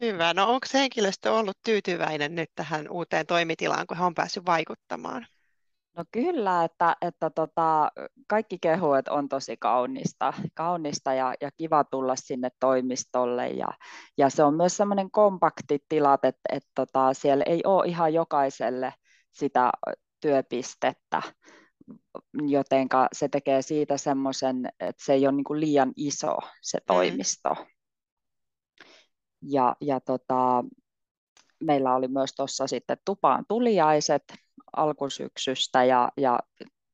Hyvä. 0.00 0.34
No 0.34 0.44
onko 0.44 0.66
henkilöstö 0.74 1.32
ollut 1.32 1.58
tyytyväinen 1.64 2.34
nyt 2.34 2.50
tähän 2.54 2.88
uuteen 2.90 3.26
toimitilaan, 3.26 3.86
kun 3.86 3.96
he 3.96 4.04
on 4.04 4.14
päässyt 4.14 4.46
vaikuttamaan? 4.46 5.26
No 5.96 6.04
kyllä, 6.12 6.64
että, 6.64 6.96
että 7.00 7.30
tota, 7.30 7.90
kaikki 8.28 8.58
kehuet 8.58 9.08
on 9.08 9.28
tosi 9.28 9.56
kaunista, 9.56 10.32
kaunista 10.54 11.14
ja, 11.14 11.34
ja 11.40 11.50
kiva 11.50 11.84
tulla 11.84 12.16
sinne 12.16 12.48
toimistolle. 12.60 13.48
Ja, 13.48 13.68
ja 14.18 14.30
se 14.30 14.44
on 14.44 14.54
myös 14.54 14.76
semmoinen 14.76 15.10
kompakti 15.10 15.78
tilat, 15.88 16.24
että, 16.24 16.40
että 16.52 16.70
tota, 16.74 17.14
siellä 17.14 17.44
ei 17.46 17.60
ole 17.64 17.86
ihan 17.86 18.14
jokaiselle 18.14 18.94
sitä 19.32 19.70
työpistettä, 20.20 21.22
joten 22.46 22.88
se 23.12 23.28
tekee 23.28 23.62
siitä 23.62 23.96
semmoisen, 23.96 24.68
että 24.80 25.04
se 25.04 25.12
ei 25.12 25.26
ole 25.26 25.36
niin 25.36 25.60
liian 25.60 25.92
iso 25.96 26.36
se 26.62 26.78
mm. 26.78 26.84
toimisto. 26.86 27.54
Mm. 27.54 27.66
Ja, 29.42 29.76
ja 29.80 30.00
tota, 30.00 30.64
meillä 31.60 31.94
oli 31.94 32.08
myös 32.08 32.34
tuossa 32.34 32.66
sitten 32.66 32.98
tupaan 33.04 33.44
tuliaiset 33.48 34.22
alkusyksystä 34.76 35.84
ja, 35.84 36.08
ja 36.16 36.38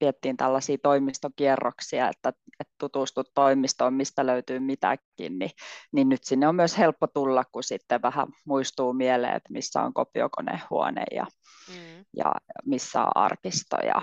viettiin 0.00 0.36
tällaisia 0.36 0.78
toimistokierroksia, 0.82 2.08
että, 2.08 2.32
että 2.60 2.74
tutustut 2.78 3.30
toimistoon, 3.34 3.94
mistä 3.94 4.26
löytyy 4.26 4.60
mitäkin, 4.60 5.38
niin, 5.38 5.50
niin 5.92 6.08
nyt 6.08 6.24
sinne 6.24 6.48
on 6.48 6.54
myös 6.54 6.78
helppo 6.78 7.06
tulla, 7.06 7.44
kun 7.52 7.62
sitten 7.62 8.02
vähän 8.02 8.28
muistuu 8.44 8.92
mieleen, 8.92 9.36
että 9.36 9.52
missä 9.52 9.82
on 9.82 9.94
kopiokonehuone 9.94 11.04
ja, 11.12 11.26
mm. 11.68 12.04
ja 12.16 12.32
missä 12.64 13.02
on 13.02 13.12
arkisto 13.14 13.76
ja 13.76 14.02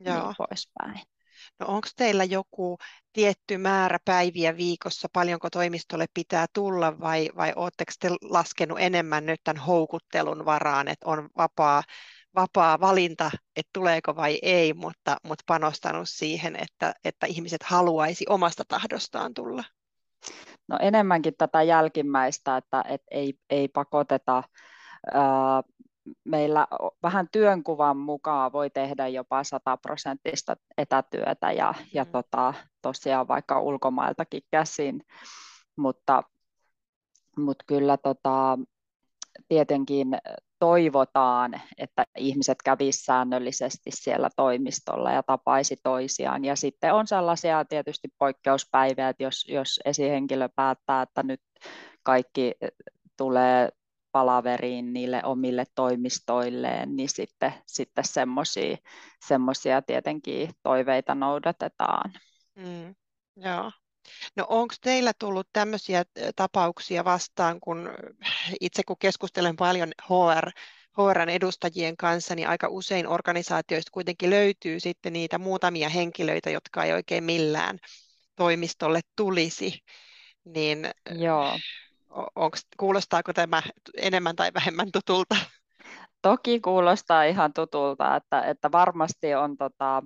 Joo. 0.00 0.26
niin 0.26 0.34
poispäin. 0.38 1.00
No 1.58 1.66
onko 1.66 1.88
teillä 1.96 2.24
joku 2.24 2.78
tietty 3.12 3.58
määrä 3.58 3.98
päiviä 4.04 4.56
viikossa, 4.56 5.08
paljonko 5.12 5.50
toimistolle 5.50 6.06
pitää 6.14 6.46
tulla 6.52 7.00
vai, 7.00 7.30
vai 7.36 7.52
oletteko 7.56 7.92
te 8.00 8.08
laskenut 8.22 8.78
enemmän 8.80 9.26
nyt 9.26 9.40
tämän 9.44 9.62
houkuttelun 9.62 10.44
varaan, 10.44 10.88
että 10.88 11.08
on 11.08 11.28
vapaa, 11.36 11.82
vapaa 12.36 12.80
valinta, 12.80 13.30
että 13.56 13.70
tuleeko 13.72 14.16
vai 14.16 14.38
ei, 14.42 14.74
mutta, 14.74 15.16
mutta 15.22 15.44
panostanut 15.46 16.08
siihen, 16.08 16.56
että, 16.56 16.94
että 17.04 17.26
ihmiset 17.26 17.62
haluaisi 17.62 18.24
omasta 18.28 18.62
tahdostaan 18.68 19.34
tulla? 19.34 19.64
No 20.68 20.78
enemmänkin 20.80 21.34
tätä 21.38 21.62
jälkimmäistä, 21.62 22.56
että, 22.56 22.84
että 22.88 23.06
ei, 23.10 23.34
ei 23.50 23.68
pakoteta 23.68 24.42
meillä 26.24 26.66
vähän 27.02 27.28
työnkuvan 27.32 27.96
mukaan 27.96 28.52
voi 28.52 28.70
tehdä 28.70 29.08
jopa 29.08 29.44
100 29.44 29.76
prosenttista 29.76 30.56
etätyötä 30.78 31.52
ja, 31.52 31.74
mm. 31.78 31.86
ja 31.94 32.04
tota, 32.04 32.54
tosiaan 32.82 33.28
vaikka 33.28 33.60
ulkomailtakin 33.60 34.42
käsin, 34.50 35.02
mutta, 35.76 36.22
mutta 37.36 37.64
kyllä 37.68 37.96
tota, 37.96 38.58
tietenkin 39.48 40.08
toivotaan, 40.58 41.60
että 41.78 42.04
ihmiset 42.16 42.58
kävisivät 42.64 43.04
säännöllisesti 43.04 43.90
siellä 43.90 44.30
toimistolla 44.36 45.12
ja 45.12 45.22
tapaisi 45.22 45.76
toisiaan. 45.82 46.44
Ja 46.44 46.56
sitten 46.56 46.94
on 46.94 47.06
sellaisia 47.06 47.64
tietysti 47.64 48.08
poikkeuspäiviä, 48.18 49.08
että 49.08 49.22
jos, 49.22 49.48
jos 49.48 49.80
esihenkilö 49.84 50.48
päättää, 50.48 51.02
että 51.02 51.22
nyt 51.22 51.40
kaikki 52.02 52.52
tulee 53.16 53.68
palaveriin 54.12 54.92
niille 54.92 55.20
omille 55.24 55.64
toimistoilleen, 55.74 56.96
niin 56.96 57.08
sitten, 57.08 57.54
sitten 57.66 58.04
semmoisia 59.26 59.82
tietenkin 59.82 60.50
toiveita 60.62 61.14
noudatetaan. 61.14 62.12
Mm, 62.54 62.94
joo. 63.36 63.72
No 64.36 64.46
onko 64.48 64.74
teillä 64.80 65.12
tullut 65.18 65.48
tämmöisiä 65.52 66.04
tapauksia 66.36 67.04
vastaan, 67.04 67.60
kun 67.60 67.90
itse 68.60 68.82
kun 68.86 68.96
keskustelen 68.98 69.56
paljon 69.56 69.92
HR, 70.02 70.50
HRn 70.98 71.28
edustajien 71.28 71.96
kanssa, 71.96 72.34
niin 72.34 72.48
aika 72.48 72.68
usein 72.68 73.08
organisaatioista 73.08 73.90
kuitenkin 73.92 74.30
löytyy 74.30 74.80
sitten 74.80 75.12
niitä 75.12 75.38
muutamia 75.38 75.88
henkilöitä, 75.88 76.50
jotka 76.50 76.84
ei 76.84 76.92
oikein 76.92 77.24
millään 77.24 77.78
toimistolle 78.36 79.00
tulisi. 79.16 79.80
Niin 80.44 80.90
Joo 81.10 81.58
onks, 82.34 82.66
kuulostaako 82.76 83.32
tämä 83.32 83.62
enemmän 83.96 84.36
tai 84.36 84.50
vähemmän 84.54 84.92
tutulta? 84.92 85.36
Toki 86.22 86.60
kuulostaa 86.60 87.24
ihan 87.24 87.52
tutulta, 87.52 88.16
että, 88.16 88.42
että 88.42 88.72
varmasti 88.72 89.34
on 89.34 89.56
tota, 89.56 90.02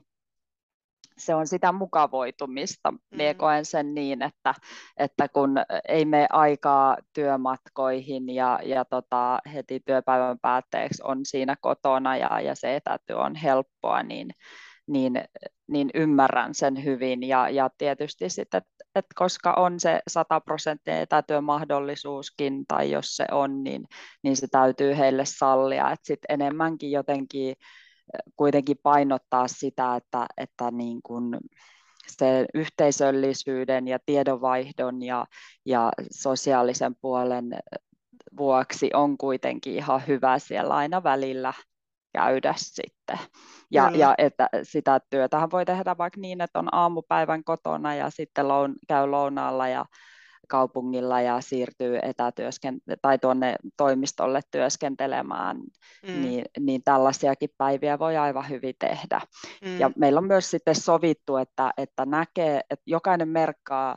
se 1.20 1.34
on 1.34 1.46
sitä 1.46 1.72
mukavoitumista. 1.72 2.90
Mm. 2.90 2.98
Mie 3.16 3.34
koen 3.34 3.64
sen 3.64 3.94
niin, 3.94 4.22
että, 4.22 4.54
että 4.96 5.28
kun 5.28 5.56
ei 5.88 6.04
mene 6.04 6.26
aikaa 6.30 6.96
työmatkoihin 7.12 8.34
ja, 8.34 8.60
ja 8.64 8.84
tota, 8.84 9.38
heti 9.54 9.80
työpäivän 9.86 10.38
päätteeksi 10.38 11.02
on 11.04 11.20
siinä 11.22 11.56
kotona 11.60 12.16
ja, 12.16 12.40
ja 12.40 12.54
se 12.54 12.76
etätyö 12.76 13.16
on 13.16 13.34
helppoa, 13.34 14.02
niin, 14.02 14.30
niin, 14.86 15.12
niin 15.68 15.90
ymmärrän 15.94 16.54
sen 16.54 16.84
hyvin. 16.84 17.22
Ja, 17.22 17.48
ja 17.48 17.70
tietysti 17.78 18.30
sitten, 18.30 18.62
että 18.94 19.14
koska 19.14 19.52
on 19.52 19.80
se 19.80 20.00
100 20.08 20.40
prosenttia 20.40 21.00
etätyömahdollisuuskin, 21.00 22.66
tai 22.68 22.90
jos 22.90 23.16
se 23.16 23.26
on, 23.30 23.64
niin, 23.64 23.84
niin 24.22 24.36
se 24.36 24.46
täytyy 24.50 24.96
heille 24.96 25.24
sallia. 25.24 25.90
Että 25.90 26.06
sitten 26.06 26.34
enemmänkin 26.42 26.90
jotenkin 26.90 27.54
kuitenkin 28.36 28.76
painottaa 28.82 29.48
sitä, 29.48 29.96
että, 29.96 30.26
että 30.36 30.70
niin 30.70 31.00
kuin 31.02 31.36
se 32.06 32.46
yhteisöllisyyden 32.54 33.88
ja 33.88 33.98
tiedonvaihdon 34.06 35.02
ja, 35.02 35.26
ja 35.66 35.92
sosiaalisen 36.10 36.94
puolen 37.00 37.50
vuoksi 38.36 38.90
on 38.94 39.18
kuitenkin 39.18 39.74
ihan 39.74 40.02
hyvä 40.06 40.38
siellä 40.38 40.74
aina 40.74 41.02
välillä 41.02 41.52
käydä 42.12 42.54
sitten. 42.56 43.18
Ja, 43.70 43.90
ja 43.94 44.14
että 44.18 44.48
sitä 44.62 45.00
työtähän 45.10 45.50
voi 45.50 45.64
tehdä 45.64 45.98
vaikka 45.98 46.20
niin, 46.20 46.40
että 46.40 46.58
on 46.58 46.74
aamupäivän 46.74 47.44
kotona 47.44 47.94
ja 47.94 48.10
sitten 48.10 48.48
loun, 48.48 48.74
käy 48.88 49.06
lounaalla 49.06 49.68
ja 49.68 49.84
kaupungilla 50.50 51.20
ja 51.20 51.40
siirtyy 51.40 51.98
etätyösken- 51.98 52.80
tai 53.02 53.18
tuonne 53.18 53.56
toimistolle 53.76 54.40
työskentelemään, 54.50 55.56
mm. 55.56 56.22
niin, 56.22 56.44
niin 56.60 56.82
tällaisiakin 56.84 57.50
päiviä 57.58 57.98
voi 57.98 58.16
aivan 58.16 58.48
hyvin 58.48 58.74
tehdä. 58.78 59.20
Mm. 59.64 59.78
Ja 59.80 59.90
meillä 59.96 60.18
on 60.18 60.26
myös 60.26 60.50
sitten 60.50 60.74
sovittu, 60.74 61.36
että, 61.36 61.70
että 61.76 62.06
näkee, 62.06 62.60
että 62.70 62.84
jokainen 62.86 63.28
merkkaa 63.28 63.96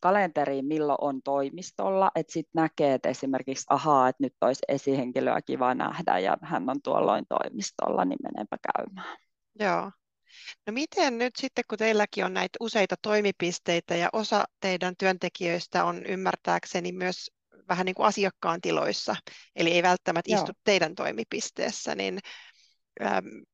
kalenteriin, 0.00 0.66
milloin 0.66 0.98
on 1.00 1.22
toimistolla, 1.22 2.10
että 2.14 2.32
sitten 2.32 2.62
näkee, 2.62 2.94
että 2.94 3.08
esimerkiksi 3.08 3.66
ahaa, 3.70 4.08
että 4.08 4.22
nyt 4.22 4.34
olisi 4.40 4.62
esihenkilöä 4.68 5.42
kiva 5.42 5.74
nähdä 5.74 6.18
ja 6.18 6.36
hän 6.42 6.70
on 6.70 6.82
tuolloin 6.82 7.24
toimistolla, 7.28 8.04
niin 8.04 8.18
menenpä 8.22 8.56
käymään. 8.74 9.18
Joo. 9.60 9.90
No 10.66 10.72
miten 10.72 11.18
nyt 11.18 11.36
sitten, 11.36 11.64
kun 11.68 11.78
teilläkin 11.78 12.24
on 12.24 12.34
näitä 12.34 12.56
useita 12.60 12.94
toimipisteitä 13.02 13.96
ja 13.96 14.08
osa 14.12 14.44
teidän 14.60 14.94
työntekijöistä 14.98 15.84
on 15.84 16.06
ymmärtääkseni 16.06 16.92
myös 16.92 17.30
vähän 17.68 17.86
niin 17.86 17.94
kuin 17.94 18.06
asiakkaan 18.06 18.60
tiloissa, 18.60 19.16
eli 19.56 19.70
ei 19.70 19.82
välttämättä 19.82 20.32
Joo. 20.32 20.40
istu 20.40 20.52
teidän 20.64 20.94
toimipisteessä, 20.94 21.94
niin 21.94 22.18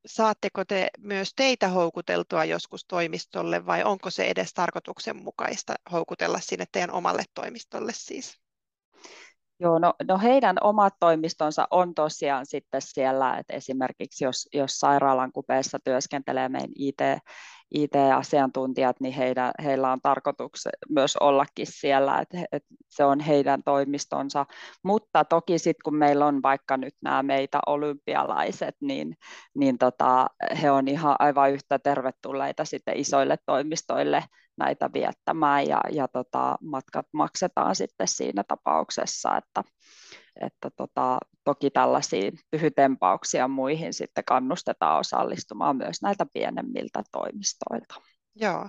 saatteko 0.06 0.64
te 0.64 0.88
myös 0.98 1.32
teitä 1.36 1.68
houkuteltua 1.68 2.44
joskus 2.44 2.84
toimistolle 2.84 3.66
vai 3.66 3.84
onko 3.84 4.10
se 4.10 4.24
edes 4.24 4.52
tarkoituksenmukaista 4.52 5.74
houkutella 5.92 6.40
sinne 6.40 6.64
teidän 6.72 6.90
omalle 6.90 7.24
toimistolle 7.34 7.92
siis? 7.94 8.40
Joo, 9.60 9.78
no, 9.78 9.94
no 10.08 10.18
heidän 10.18 10.56
omat 10.60 10.94
toimistonsa 11.00 11.68
on 11.70 11.94
tosiaan 11.94 12.46
sitten 12.46 12.82
siellä, 12.82 13.38
että 13.38 13.54
esimerkiksi 13.54 14.24
jos, 14.24 14.48
jos 14.52 14.78
sairaalan 14.78 15.32
kupeessa 15.32 15.78
työskentelee 15.84 16.48
meidän 16.48 16.70
IT, 16.76 16.98
IT-asiantuntijat, 17.74 19.00
niin 19.00 19.14
heidän, 19.14 19.52
heillä 19.64 19.92
on 19.92 20.00
tarkoitus 20.02 20.68
myös 20.88 21.16
ollakin 21.16 21.66
siellä, 21.70 22.18
että, 22.18 22.38
että 22.52 22.74
se 22.88 23.04
on 23.04 23.20
heidän 23.20 23.62
toimistonsa. 23.62 24.46
Mutta 24.84 25.24
toki 25.24 25.58
sitten 25.58 25.82
kun 25.84 25.96
meillä 25.96 26.26
on 26.26 26.42
vaikka 26.42 26.76
nyt 26.76 26.94
nämä 27.02 27.22
meitä 27.22 27.60
olympialaiset, 27.66 28.76
niin, 28.80 29.16
niin 29.54 29.78
tota, 29.78 30.26
he 30.62 30.70
on 30.70 30.88
ihan 30.88 31.16
aivan 31.18 31.52
yhtä 31.52 31.78
tervetulleita 31.78 32.64
sitten 32.64 32.96
isoille 32.96 33.36
toimistoille 33.46 34.24
näitä 34.58 34.90
viettämään 34.92 35.66
ja, 35.66 35.80
ja 35.92 36.08
tota, 36.08 36.56
matkat 36.60 37.06
maksetaan 37.12 37.76
sitten 37.76 38.08
siinä 38.08 38.44
tapauksessa, 38.48 39.36
että, 39.36 39.62
että 40.40 40.70
tota, 40.76 41.18
toki 41.44 41.70
tällaisiin 41.70 42.38
pyhytempauksia 42.50 43.48
muihin 43.48 43.94
sitten 43.94 44.24
kannustetaan 44.24 44.98
osallistumaan 44.98 45.76
myös 45.76 46.02
näiltä 46.02 46.26
pienemmiltä 46.32 47.02
toimistoilta. 47.12 47.94
Joo. 48.34 48.68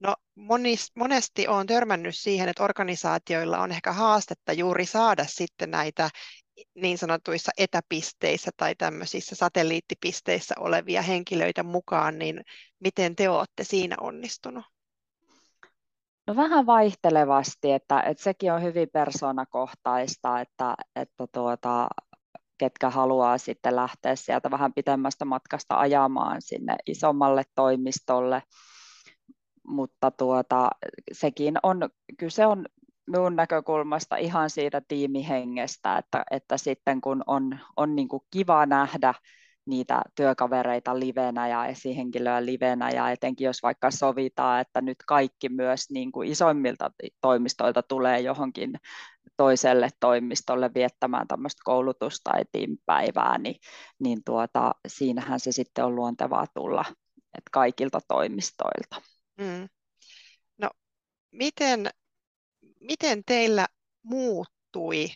No 0.00 0.16
monis, 0.34 0.92
monesti 0.96 1.48
olen 1.48 1.66
törmännyt 1.66 2.16
siihen, 2.16 2.48
että 2.48 2.64
organisaatioilla 2.64 3.58
on 3.58 3.72
ehkä 3.72 3.92
haastetta 3.92 4.52
juuri 4.52 4.86
saada 4.86 5.24
sitten 5.28 5.70
näitä 5.70 6.10
niin 6.74 6.98
sanotuissa 6.98 7.52
etäpisteissä 7.58 8.50
tai 8.56 8.74
tämmöisissä 8.74 9.36
satelliittipisteissä 9.36 10.54
olevia 10.58 11.02
henkilöitä 11.02 11.62
mukaan, 11.62 12.18
niin 12.18 12.40
miten 12.80 13.16
te 13.16 13.28
olette 13.28 13.64
siinä 13.64 13.96
onnistunut? 14.00 14.64
No 16.30 16.36
vähän 16.36 16.66
vaihtelevasti, 16.66 17.72
että, 17.72 18.00
että 18.00 18.22
sekin 18.22 18.52
on 18.52 18.62
hyvin 18.62 18.88
persoonakohtaista, 18.92 20.40
että, 20.40 20.74
että 20.96 21.26
tuota, 21.32 21.88
ketkä 22.58 22.90
haluaa 22.90 23.38
sitten 23.38 23.76
lähteä 23.76 24.16
sieltä 24.16 24.50
vähän 24.50 24.72
pitemmästä 24.74 25.24
matkasta 25.24 25.78
ajamaan 25.78 26.42
sinne 26.42 26.76
isommalle 26.86 27.42
toimistolle. 27.54 28.42
Mutta 29.66 30.10
tuota, 30.10 30.70
sekin 31.12 31.54
on, 31.62 31.88
kyse 32.18 32.46
on 32.46 32.66
minun 33.06 33.36
näkökulmasta 33.36 34.16
ihan 34.16 34.50
siitä 34.50 34.82
tiimihengestä, 34.88 35.98
että, 35.98 36.24
että 36.30 36.56
sitten 36.56 37.00
kun 37.00 37.22
on, 37.26 37.58
on 37.76 37.96
niin 37.96 38.08
kuin 38.08 38.22
kiva 38.30 38.66
nähdä 38.66 39.14
niitä 39.70 40.02
työkavereita 40.14 40.98
livenä 41.00 41.48
ja 41.48 41.66
esihenkilöä 41.66 42.44
livenä 42.44 42.90
ja 42.90 43.10
etenkin 43.10 43.44
jos 43.44 43.62
vaikka 43.62 43.90
sovitaan, 43.90 44.60
että 44.60 44.80
nyt 44.80 44.98
kaikki 45.06 45.48
myös 45.48 45.90
niin 45.90 46.12
kuin 46.12 46.28
isoimmilta 46.28 46.90
toimistoilta 47.20 47.82
tulee 47.82 48.20
johonkin 48.20 48.72
toiselle 49.36 49.88
toimistolle 50.00 50.70
viettämään 50.74 51.28
tämmöistä 51.28 51.60
koulutus- 51.64 52.20
tai 52.24 52.42
tiimipäivää, 52.52 53.38
niin, 53.38 53.56
niin 53.98 54.24
tuota, 54.24 54.74
siinähän 54.88 55.40
se 55.40 55.52
sitten 55.52 55.84
on 55.84 55.96
luontevaa 55.96 56.46
tulla 56.54 56.84
että 57.34 57.50
kaikilta 57.52 58.00
toimistoilta. 58.08 59.02
Mm. 59.38 59.68
No, 60.58 60.70
miten, 61.30 61.90
miten 62.80 63.22
teillä 63.26 63.66
muuttui 64.02 65.06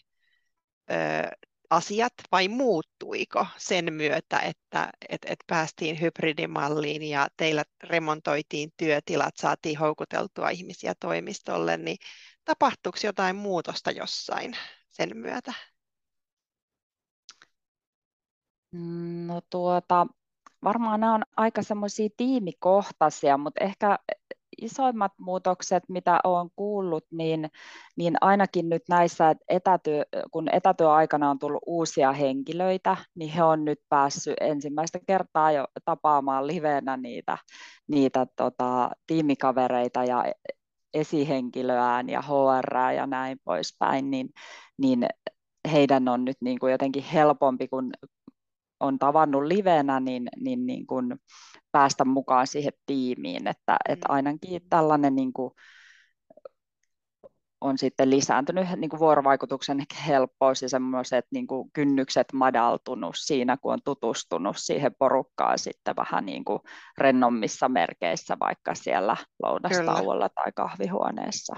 asiat 1.75 2.13
vai 2.33 2.49
muuttuiko 2.49 3.47
sen 3.57 3.93
myötä, 3.93 4.39
että 4.39 4.91
et, 5.09 5.23
et 5.27 5.39
päästiin 5.47 6.01
hybridimalliin 6.01 7.03
ja 7.03 7.29
teillä 7.37 7.65
remontoitiin 7.83 8.73
työtilat, 8.77 9.37
saatiin 9.37 9.79
houkuteltua 9.79 10.49
ihmisiä 10.51 10.95
toimistolle, 11.01 11.77
niin 11.77 11.97
tapahtuiko 12.45 12.99
jotain 13.05 13.37
muutosta 13.37 13.91
jossain 13.91 14.57
sen 14.91 15.11
myötä? 15.15 15.53
No 19.27 19.41
tuota, 19.51 20.07
varmaan 20.65 21.01
nämä 21.01 21.15
on 21.15 21.23
aika 21.37 21.63
semmoisia 21.63 22.09
tiimikohtaisia, 22.17 23.37
mutta 23.39 23.65
ehkä 23.65 23.99
isoimmat 24.63 25.13
muutokset, 25.19 25.83
mitä 25.89 26.21
olen 26.25 26.51
kuullut, 26.57 27.05
niin, 27.11 27.51
niin 27.97 28.15
ainakin 28.21 28.69
nyt 28.69 28.83
näissä, 28.89 29.35
etätyö, 29.49 30.05
kun 30.31 30.49
etätyöaikana 30.53 31.31
on 31.31 31.39
tullut 31.39 31.63
uusia 31.67 32.13
henkilöitä, 32.13 32.97
niin 33.15 33.31
he 33.31 33.43
on 33.43 33.65
nyt 33.65 33.81
päässyt 33.89 34.35
ensimmäistä 34.41 34.99
kertaa 35.07 35.53
jo 35.53 35.65
tapaamaan 35.85 36.47
livenä 36.47 36.97
niitä, 36.97 37.39
niitä 37.89 38.27
tota, 38.37 38.91
tiimikavereita 39.07 40.05
ja 40.05 40.25
esihenkilöään 40.95 42.09
ja 42.09 42.23
HR 42.23 42.77
ja 42.97 43.07
näin 43.07 43.39
poispäin, 43.45 44.11
niin, 44.11 44.29
niin 44.79 45.07
heidän 45.73 46.09
on 46.09 46.25
nyt 46.25 46.37
niin 46.41 46.59
kuin 46.59 46.73
jotenkin 46.73 47.03
helpompi, 47.03 47.69
kun 47.69 47.93
on 48.85 48.99
tavannut 48.99 49.45
livenä, 49.45 50.01
niin, 50.01 50.29
niin, 50.37 50.67
niin 50.67 50.87
kuin 50.87 51.15
päästä 51.73 52.05
mukaan 52.05 52.47
siihen 52.47 52.73
tiimiin, 52.87 53.47
että, 53.47 53.73
mm. 53.73 53.93
että 53.93 54.07
ainakin 54.09 54.63
tällainen 54.69 55.15
niin 55.15 55.33
kuin 55.33 55.51
on 57.61 57.79
sitten 57.79 58.11
lisääntynyt 58.11 58.67
niin 58.77 58.91
kuin 58.91 59.01
vuorovaikutuksen 59.01 59.79
helppous 60.07 60.63
ja 60.63 60.69
semmoiset 60.69 61.25
niin 61.31 61.47
kuin 61.47 61.71
kynnykset 61.73 62.27
madaltunut 62.33 63.15
siinä, 63.19 63.57
kun 63.57 63.73
on 63.73 63.81
tutustunut 63.85 64.57
siihen 64.59 64.95
porukkaan 64.99 65.59
sitten 65.59 65.97
vähän 65.97 66.27
niin 66.27 66.45
kuin 66.45 66.59
rennommissa 66.99 67.69
merkeissä, 67.69 68.37
vaikka 68.41 68.75
siellä 68.75 69.17
lounastauolla 69.43 70.29
tai 70.29 70.53
kahvihuoneessa. 70.55 71.57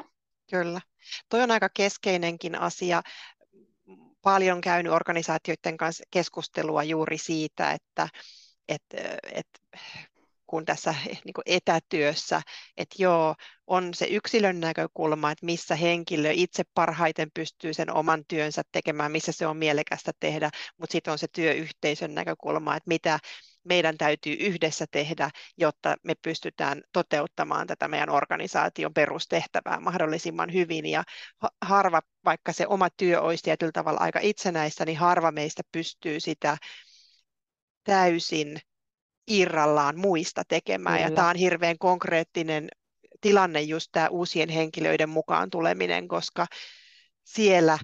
Kyllä. 0.50 0.80
Toi 1.28 1.42
on 1.42 1.50
aika 1.50 1.68
keskeinenkin 1.76 2.60
asia. 2.60 3.02
Paljon 4.26 4.60
käynyt 4.60 4.92
organisaatioiden 4.92 5.76
kanssa 5.76 6.04
keskustelua 6.10 6.82
juuri 6.82 7.18
siitä, 7.18 7.72
että 7.72 8.08
että 8.68 8.96
et, 9.32 9.46
kun 10.46 10.64
tässä 10.64 10.94
niin 11.24 11.34
kuin 11.34 11.42
etätyössä, 11.46 12.42
että 12.76 12.96
joo, 12.98 13.34
on 13.66 13.94
se 13.94 14.06
yksilön 14.06 14.60
näkökulma, 14.60 15.30
että 15.30 15.46
missä 15.46 15.74
henkilö 15.76 16.30
itse 16.32 16.62
parhaiten 16.74 17.28
pystyy 17.34 17.74
sen 17.74 17.92
oman 17.92 18.24
työnsä 18.28 18.62
tekemään, 18.72 19.12
missä 19.12 19.32
se 19.32 19.46
on 19.46 19.56
mielekästä 19.56 20.12
tehdä, 20.20 20.50
mutta 20.78 20.92
sitten 20.92 21.12
on 21.12 21.18
se 21.18 21.26
työyhteisön 21.32 22.14
näkökulma, 22.14 22.76
että 22.76 22.88
mitä 22.88 23.18
meidän 23.66 23.98
täytyy 23.98 24.32
yhdessä 24.32 24.84
tehdä, 24.90 25.30
jotta 25.56 25.96
me 26.02 26.14
pystytään 26.22 26.82
toteuttamaan 26.92 27.66
tätä 27.66 27.88
meidän 27.88 28.10
organisaation 28.10 28.94
perustehtävää 28.94 29.80
mahdollisimman 29.80 30.52
hyvin. 30.52 30.86
Ja 30.86 31.04
harva, 31.62 32.00
vaikka 32.24 32.52
se 32.52 32.66
oma 32.66 32.88
työ 32.96 33.20
olisi 33.20 33.44
tietyllä 33.44 33.72
tavalla 33.72 34.00
aika 34.00 34.20
itsenäistä, 34.22 34.84
niin 34.84 34.98
harva 34.98 35.32
meistä 35.32 35.62
pystyy 35.72 36.20
sitä 36.20 36.56
täysin 37.84 38.58
irrallaan 39.26 39.98
muista 39.98 40.42
tekemään. 40.48 40.96
Kyllä. 40.96 41.10
Ja 41.10 41.14
tämä 41.14 41.30
on 41.30 41.36
hirveän 41.36 41.78
konkreettinen 41.78 42.68
tilanne 43.20 43.62
just 43.62 43.88
tämä 43.92 44.08
uusien 44.08 44.48
henkilöiden 44.48 45.08
mukaan 45.08 45.50
tuleminen, 45.50 46.08
koska 46.08 46.46
siellä 47.24 47.78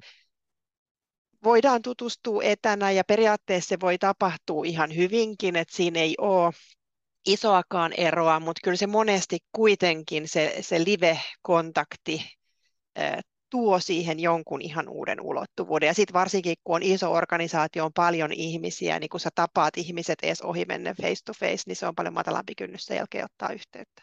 voidaan 1.45 1.83
tutustua 1.83 2.43
etänä 2.43 2.91
ja 2.91 3.05
periaatteessa 3.05 3.69
se 3.69 3.81
voi 3.81 3.99
tapahtua 3.99 4.65
ihan 4.65 4.97
hyvinkin, 4.97 5.57
että 5.57 5.77
siinä 5.77 6.01
ei 6.01 6.15
ole 6.19 6.53
isoakaan 7.27 7.93
eroa, 7.97 8.41
mutta 8.41 8.61
kyllä 8.65 8.77
se 8.77 8.87
monesti 8.87 9.39
kuitenkin 9.53 10.29
se, 10.29 10.57
se 10.61 10.85
live-kontakti 10.85 12.25
tuo 13.51 13.81
siihen 13.81 14.21
jonkun 14.21 14.63
ihan 14.63 14.89
uuden 14.89 15.21
ulottuvuuden. 15.21 15.87
Ja 15.87 15.95
sitten 15.95 16.15
varsinkin, 16.15 16.57
kun 16.65 16.77
on 16.77 16.83
iso 16.83 17.13
organisaatio, 17.13 17.85
on 17.85 17.93
paljon 17.93 18.33
ihmisiä, 18.33 18.99
niin 18.99 19.11
kun 19.11 19.21
sä 19.21 19.31
tapaat 19.35 19.77
ihmiset 19.77 20.19
edes 20.23 20.43
ohi 20.43 20.65
menne 20.65 20.95
face 21.03 21.25
to 21.25 21.33
face, 21.41 21.63
niin 21.67 21.77
se 21.77 21.87
on 21.87 21.95
paljon 21.95 22.15
matalampi 22.15 22.55
kynnys 22.55 22.85
sen 22.85 22.97
jälkeen 22.97 23.25
ottaa 23.25 23.53
yhteyttä. 23.53 24.03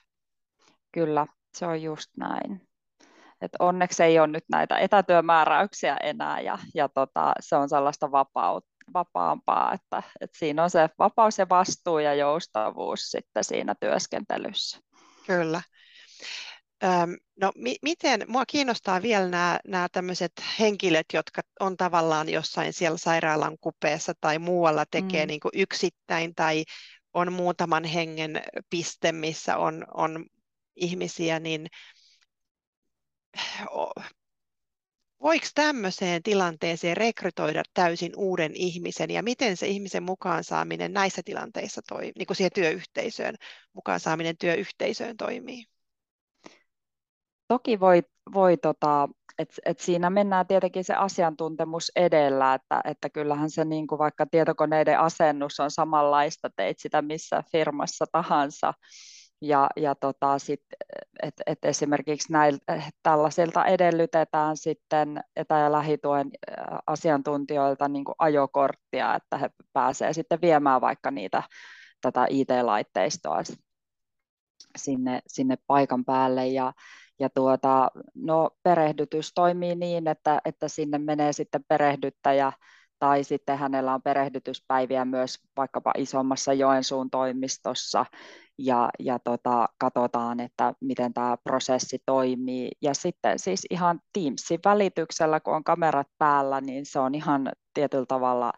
Kyllä, 0.92 1.28
se 1.58 1.66
on 1.66 1.82
just 1.82 2.10
näin. 2.18 2.69
Et 3.42 3.52
onneksi 3.60 4.04
ei 4.04 4.20
ole 4.20 4.28
nyt 4.28 4.44
näitä 4.52 4.78
etätyömääräyksiä 4.78 5.98
enää 6.04 6.42
ja, 6.42 6.58
ja 6.76 6.90
tota, 6.90 7.34
se 7.40 7.56
on 7.56 7.70
sellaista 7.70 8.12
vapaut, 8.12 8.66
vapaampaa, 8.94 9.74
että, 9.74 10.04
että 10.22 10.40
siinä 10.40 10.64
on 10.64 10.70
se 10.70 10.90
vapaus 11.00 11.38
ja 11.38 11.50
vastuu 11.50 12.00
ja 12.00 12.14
joustavuus 12.14 13.00
sitten 13.00 13.44
siinä 13.44 13.76
työskentelyssä. 13.80 14.80
Kyllä. 15.28 15.62
No 17.42 17.52
mi- 17.56 17.80
miten, 17.82 18.26
mua 18.28 18.46
kiinnostaa 18.46 19.02
vielä 19.02 19.28
nämä, 19.28 19.60
nämä 19.68 19.88
tämmöiset 19.92 20.32
henkilöt, 20.60 21.06
jotka 21.14 21.42
on 21.60 21.78
tavallaan 21.78 22.30
jossain 22.30 22.74
siellä 22.74 22.98
sairaalan 22.98 23.58
kupeessa 23.62 24.14
tai 24.22 24.40
muualla 24.40 24.86
tekee 24.92 25.26
mm. 25.26 25.28
niin 25.28 25.40
kuin 25.40 25.52
yksittäin 25.56 26.36
tai 26.36 26.64
on 27.14 27.34
muutaman 27.34 27.84
hengen 27.84 28.42
piste, 28.70 29.12
missä 29.12 29.58
on, 29.58 29.86
on 29.94 30.26
ihmisiä, 30.76 31.40
niin 31.40 31.68
voiko 35.24 35.46
tämmöiseen 35.56 36.24
tilanteeseen 36.24 36.98
rekrytoida 36.98 37.64
täysin 37.74 38.12
uuden 38.18 38.52
ihmisen 38.56 39.10
ja 39.12 39.24
miten 39.24 39.58
se 39.58 39.68
ihmisen 39.68 40.04
mukaan 40.04 40.44
saaminen 40.44 40.94
näissä 40.94 41.22
tilanteissa 41.26 41.82
toimii, 41.90 42.12
niin 42.18 42.28
kuin 42.28 42.38
siihen 42.38 42.52
työyhteisöön, 42.56 43.36
mukaan 43.74 44.00
saaminen 44.00 44.38
työyhteisöön 44.38 45.18
toimii? 45.18 45.66
Toki 47.48 47.80
voi, 47.80 48.04
voi 48.34 48.58
tota, 48.58 49.10
et, 49.40 49.50
et 49.66 49.80
siinä 49.80 50.10
mennään 50.10 50.48
tietenkin 50.48 50.84
se 50.84 50.94
asiantuntemus 50.94 51.92
edellä, 51.96 52.54
että, 52.54 52.82
että 52.84 53.10
kyllähän 53.10 53.50
se 53.50 53.66
niin 53.66 53.88
kuin 53.88 54.00
vaikka 54.00 54.26
tietokoneiden 54.26 55.00
asennus 55.00 55.60
on 55.60 55.72
samanlaista, 55.72 56.50
teit 56.56 56.80
sitä 56.80 57.02
missä 57.02 57.44
firmassa 57.52 58.06
tahansa, 58.12 58.74
ja, 59.42 59.70
ja 59.76 59.96
tota, 59.96 60.40
sit, 60.40 60.62
et, 61.24 61.34
et 61.46 61.66
esimerkiksi 61.66 62.34
näil, 62.34 62.58
tällaisilta 63.04 63.66
edellytetään 63.66 64.58
sitten 64.58 65.24
etä- 65.36 65.60
ja 65.60 65.72
lähituen 65.72 66.32
asiantuntijoilta 66.88 67.88
niin 67.88 68.06
ajokorttia, 68.18 69.16
että 69.16 69.38
he 69.38 69.50
pääsevät 69.74 70.16
sitten 70.16 70.42
viemään 70.42 70.82
vaikka 70.82 71.12
niitä 71.12 71.44
tätä 72.02 72.28
IT-laitteistoa 72.30 73.44
sinne, 74.78 75.22
sinne 75.28 75.58
paikan 75.68 76.06
päälle. 76.06 76.48
Ja, 76.48 76.74
ja 77.20 77.30
tuota, 77.30 77.92
no, 78.16 78.50
perehdytys 78.64 79.34
toimii 79.34 79.76
niin, 79.76 80.08
että, 80.08 80.42
että 80.46 80.68
sinne 80.68 80.98
menee 80.98 81.34
sitten 81.34 81.64
perehdyttäjä 81.68 82.52
tai 83.00 83.24
sitten 83.24 83.58
hänellä 83.58 83.94
on 83.94 84.02
perehdytyspäiviä 84.02 85.06
myös 85.06 85.40
vaikkapa 85.58 85.92
isommassa 85.98 86.54
Joensuun 86.54 87.10
toimistossa 87.10 88.06
ja, 88.58 88.90
ja 89.00 89.20
tota, 89.20 89.70
katsotaan, 89.78 90.40
että 90.40 90.74
miten 90.82 91.14
tämä 91.14 91.38
prosessi 91.44 92.00
toimii. 92.06 92.72
Ja 92.82 92.94
sitten 92.94 93.40
siis 93.40 93.66
ihan 93.70 94.00
Teamsin 94.14 94.60
välityksellä, 94.66 95.40
kun 95.40 95.56
on 95.56 95.64
kamerat 95.64 96.08
päällä, 96.18 96.62
niin 96.62 96.86
se 96.86 97.00
on 97.00 97.16
ihan 97.16 97.52
tietyllä 97.74 98.06
tavalla 98.06 98.54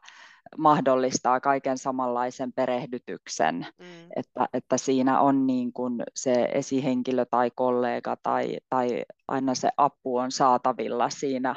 mahdollistaa 0.58 1.39
kaiken 1.39 1.77
samanlaisen 1.77 2.54
perehdytyksen, 2.54 3.67
mm. 3.80 3.86
että, 4.15 4.47
että 4.54 4.77
siinä 4.77 5.19
on 5.19 5.47
niin 5.47 5.73
kuin 5.73 6.04
se 6.15 6.49
esihenkilö 6.54 7.25
tai 7.25 7.51
kollega 7.56 8.17
tai, 8.23 8.58
tai 8.69 9.06
aina 9.27 9.56
se 9.56 9.69
apu 9.77 10.17
on 10.17 10.32
saatavilla 10.32 11.10
siinä 11.10 11.56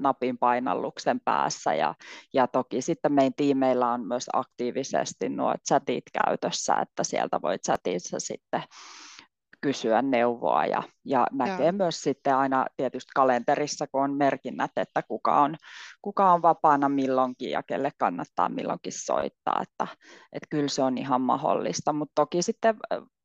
napin 0.00 0.38
painalluksen 0.38 1.20
päässä. 1.20 1.74
Ja, 1.74 1.94
ja 2.34 2.46
toki 2.46 2.82
sitten 2.82 3.12
meidän 3.12 3.34
tiimeillä 3.34 3.92
on 3.92 4.06
myös 4.06 4.26
aktiivisesti 4.32 5.28
nuo 5.28 5.54
chatit 5.68 6.04
käytössä, 6.24 6.74
että 6.74 7.04
sieltä 7.04 7.42
voi 7.42 7.58
chatissa 7.58 8.20
sitten 8.20 8.62
kysyä 9.60 10.02
neuvoa. 10.02 10.66
Ja, 10.66 10.82
ja 11.04 11.26
näkee 11.32 11.66
Joo. 11.66 11.72
myös 11.72 12.00
sitten 12.00 12.36
aina 12.36 12.66
tietysti 12.76 13.10
kalenterissa, 13.14 13.86
kun 13.86 14.02
on 14.02 14.16
merkinnät, 14.16 14.70
että 14.76 15.02
kuka 15.02 15.40
on, 15.40 15.56
kuka 16.02 16.32
on 16.32 16.42
vapaana 16.42 16.88
milloinkin 16.88 17.50
ja 17.50 17.62
kelle 17.62 17.90
kannattaa 17.98 18.48
milloinkin 18.48 18.92
soittaa, 18.92 19.62
että, 19.62 19.86
että 20.32 20.46
kyllä 20.50 20.68
se 20.68 20.82
on 20.82 20.98
ihan 20.98 21.20
mahdollista, 21.20 21.92
mutta 21.92 22.12
toki 22.14 22.42
sitten 22.42 22.76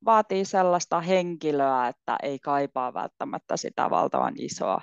vaatii 0.06 0.46
sellaista 0.46 1.02
henkilöä, 1.02 1.88
että 1.88 2.18
ei 2.24 2.40
kaipaa 2.40 2.94
välttämättä 2.94 3.58
sitä 3.58 3.90
valtavan 3.90 4.34
isoa 4.38 4.82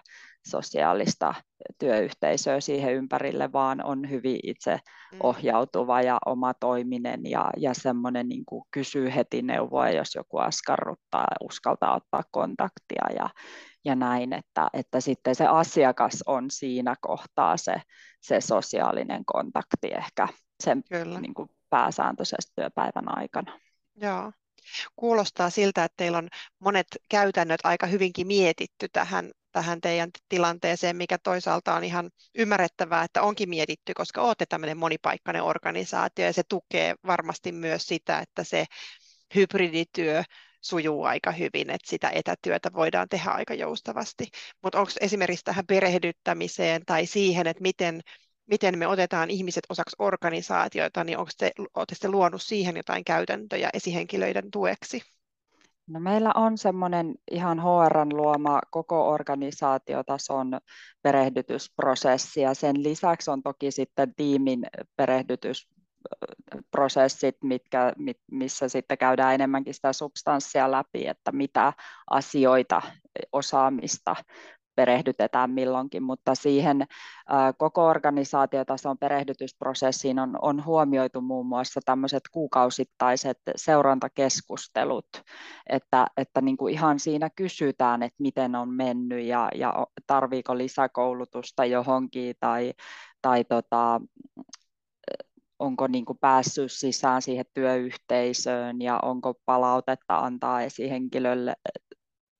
sosiaalista 0.50 1.34
työyhteisöä 1.78 2.60
siihen 2.60 2.94
ympärille, 2.94 3.52
vaan 3.52 3.84
on 3.84 4.10
hyvin 4.10 4.40
itse 4.42 4.78
mm. 5.12 5.18
ohjautuva 5.22 6.02
ja 6.02 6.18
omatoiminen 6.26 7.20
ja, 7.24 7.50
ja 7.56 7.74
semmoinen 7.74 8.28
niin 8.28 8.44
kuin 8.46 8.64
kysyy 8.70 9.14
heti 9.14 9.42
neuvoa, 9.42 9.90
jos 9.90 10.14
joku 10.14 10.38
askarruttaa 10.38 11.26
ja 11.30 11.46
uskaltaa 11.46 11.96
ottaa 11.96 12.22
kontaktia 12.30 13.04
ja, 13.16 13.30
ja 13.84 13.94
näin, 13.94 14.32
että, 14.32 14.68
että 14.72 15.00
sitten 15.00 15.34
se 15.34 15.46
asiakas 15.46 16.24
on 16.26 16.50
siinä 16.50 16.94
kohtaa 17.00 17.56
se, 17.56 17.74
se 18.20 18.40
sosiaalinen 18.40 19.24
kontakti 19.24 19.88
ehkä 19.88 20.28
sen 20.64 20.82
niin 21.20 21.34
kuin 21.34 21.48
pääsääntöisesti 21.70 22.52
työpäivän 22.56 23.18
aikana. 23.18 23.60
Joo. 23.96 24.32
Kuulostaa 24.96 25.50
siltä, 25.50 25.84
että 25.84 25.96
teillä 25.96 26.18
on 26.18 26.28
monet 26.58 26.86
käytännöt 27.08 27.60
aika 27.64 27.86
hyvinkin 27.86 28.26
mietitty 28.26 28.86
tähän 28.92 29.30
tähän 29.52 29.80
teidän 29.80 30.10
tilanteeseen, 30.28 30.96
mikä 30.96 31.18
toisaalta 31.18 31.74
on 31.74 31.84
ihan 31.84 32.10
ymmärrettävää, 32.34 33.04
että 33.04 33.22
onkin 33.22 33.48
mietitty, 33.48 33.94
koska 33.94 34.22
olette 34.22 34.46
tämmöinen 34.46 34.76
monipaikkainen 34.76 35.42
organisaatio 35.42 36.24
ja 36.24 36.32
se 36.32 36.42
tukee 36.48 36.94
varmasti 37.06 37.52
myös 37.52 37.86
sitä, 37.86 38.18
että 38.18 38.44
se 38.44 38.64
hybridityö 39.34 40.22
sujuu 40.60 41.04
aika 41.04 41.32
hyvin, 41.32 41.70
että 41.70 41.90
sitä 41.90 42.10
etätyötä 42.10 42.70
voidaan 42.72 43.08
tehdä 43.08 43.30
aika 43.30 43.54
joustavasti. 43.54 44.28
Mutta 44.62 44.78
onko 44.80 44.92
esimerkiksi 45.00 45.44
tähän 45.44 45.66
perehdyttämiseen 45.66 46.82
tai 46.86 47.06
siihen, 47.06 47.46
että 47.46 47.62
miten, 47.62 48.00
miten 48.46 48.78
me 48.78 48.86
otetaan 48.86 49.30
ihmiset 49.30 49.64
osaksi 49.68 49.96
organisaatioita, 49.98 51.04
niin 51.04 51.18
onko 51.18 51.30
te, 51.38 51.52
te 52.00 52.08
luonut 52.08 52.42
siihen 52.42 52.76
jotain 52.76 53.04
käytäntöjä 53.04 53.70
esihenkilöiden 53.74 54.50
tueksi? 54.50 55.02
No 55.88 56.00
meillä 56.00 56.32
on 56.34 56.58
semmoinen 56.58 57.14
ihan 57.30 57.60
HRn 57.60 58.16
luoma 58.16 58.60
koko 58.70 59.10
organisaatiotason 59.10 60.60
perehdytysprosessi 61.02 62.40
ja 62.40 62.54
sen 62.54 62.82
lisäksi 62.82 63.30
on 63.30 63.42
toki 63.42 63.70
sitten 63.70 64.14
tiimin 64.14 64.66
perehdytysprosessit, 64.96 67.36
mitkä, 67.42 67.92
missä 68.30 68.68
sitten 68.68 68.98
käydään 68.98 69.34
enemmänkin 69.34 69.74
sitä 69.74 69.92
substanssia 69.92 70.70
läpi, 70.70 71.06
että 71.06 71.32
mitä 71.32 71.72
asioita, 72.10 72.82
osaamista 73.32 74.16
perehdytetään 74.78 75.50
milloinkin, 75.50 76.02
mutta 76.02 76.34
siihen 76.34 76.86
koko 77.56 77.86
organisaatiotason 77.86 78.98
perehdytysprosessiin 78.98 80.18
on, 80.18 80.38
on 80.42 80.64
huomioitu 80.64 81.20
muun 81.20 81.46
muassa 81.46 81.80
tämmöiset 81.84 82.22
kuukausittaiset 82.32 83.38
seurantakeskustelut, 83.56 85.08
että, 85.66 86.06
että 86.16 86.40
niin 86.40 86.56
kuin 86.56 86.74
ihan 86.74 86.98
siinä 86.98 87.30
kysytään, 87.30 88.02
että 88.02 88.22
miten 88.22 88.54
on 88.54 88.68
mennyt 88.68 89.24
ja, 89.24 89.48
ja 89.54 89.86
tarviiko 90.06 90.58
lisäkoulutusta 90.58 91.64
johonkin 91.64 92.36
tai, 92.40 92.72
tai 93.22 93.44
tota, 93.44 94.00
onko 95.58 95.86
niin 95.86 96.04
kuin 96.04 96.18
päässyt 96.18 96.72
sisään 96.72 97.22
siihen 97.22 97.44
työyhteisöön 97.54 98.82
ja 98.82 98.98
onko 99.02 99.34
palautetta 99.44 100.18
antaa 100.18 100.62
esihenkilölle 100.62 101.54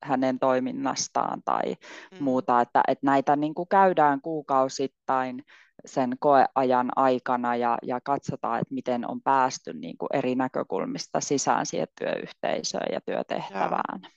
hänen 0.03 0.39
toiminnastaan 0.39 1.43
tai 1.45 1.75
mm. 2.13 2.25
muuta, 2.25 2.61
että, 2.61 2.83
että 2.89 3.07
näitä 3.07 3.37
niin 3.37 3.55
kuin 3.55 3.69
käydään 3.69 4.21
kuukausittain 4.21 5.45
sen 5.87 6.17
koeajan 6.21 6.91
aikana 6.97 7.57
ja, 7.57 7.79
ja 7.83 8.01
katsotaan, 8.01 8.61
että 8.61 8.75
miten 8.75 9.11
on 9.11 9.23
päästy 9.23 9.73
niin 9.75 9.99
kuin 9.99 10.09
eri 10.13 10.35
näkökulmista 10.35 11.21
sisään 11.21 11.67
siihen 11.67 11.89
työyhteisöön 11.99 12.93
ja 12.93 13.01
työtehtävään. 13.01 14.01
Joo. 14.03 14.11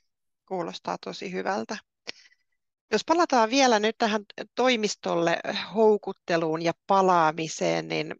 Kuulostaa 0.47 0.97
tosi 1.05 1.31
hyvältä. 1.31 1.77
Jos 2.91 3.01
palataan 3.05 3.49
vielä 3.49 3.79
nyt 3.79 3.95
tähän 3.97 4.21
toimistolle 4.55 5.39
houkutteluun 5.75 6.61
ja 6.61 6.73
palaamiseen, 6.87 7.87
niin 7.87 8.15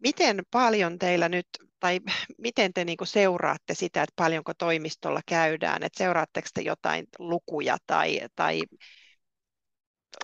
miten 0.00 0.42
paljon 0.50 0.98
teillä 0.98 1.28
nyt 1.28 1.46
tai 1.80 2.00
miten 2.38 2.72
te 2.72 2.84
niin 2.84 2.98
seuraatte 3.04 3.74
sitä, 3.74 4.02
että 4.02 4.12
paljonko 4.16 4.54
toimistolla 4.54 5.20
käydään, 5.26 5.82
että 5.82 5.98
seuraatteko 5.98 6.48
te 6.54 6.60
jotain 6.60 7.06
lukuja 7.18 7.76
tai, 7.86 8.20
tai 8.36 8.62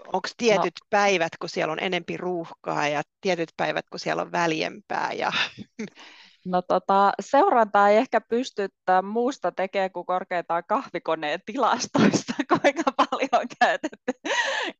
onko 0.07 0.29
tietyt 0.37 0.75
no. 0.81 0.87
päivät, 0.91 1.33
kun 1.41 1.49
siellä 1.49 1.73
on 1.73 1.83
enempi 1.83 2.17
ruuhkaa 2.17 2.89
ja 2.89 3.03
tietyt 3.21 3.49
päivät, 3.57 3.89
kun 3.91 4.01
siellä 4.01 4.23
on 4.23 4.33
väljempää 4.33 5.13
ja 5.13 5.33
No 6.45 6.63
tota, 6.63 7.13
seurantaa 7.21 7.89
ei 7.89 7.97
ehkä 7.97 8.21
pystyttää 8.21 9.03
muusta 9.03 9.53
tekemään 9.53 9.93
kuin 9.93 10.07
korkeintaan 10.07 10.63
kahvikoneen 10.69 11.41
tilastoista, 11.47 12.33
kuinka 12.63 12.83
paljon 12.97 13.29
on 13.33 13.47
käytetty 13.61 14.13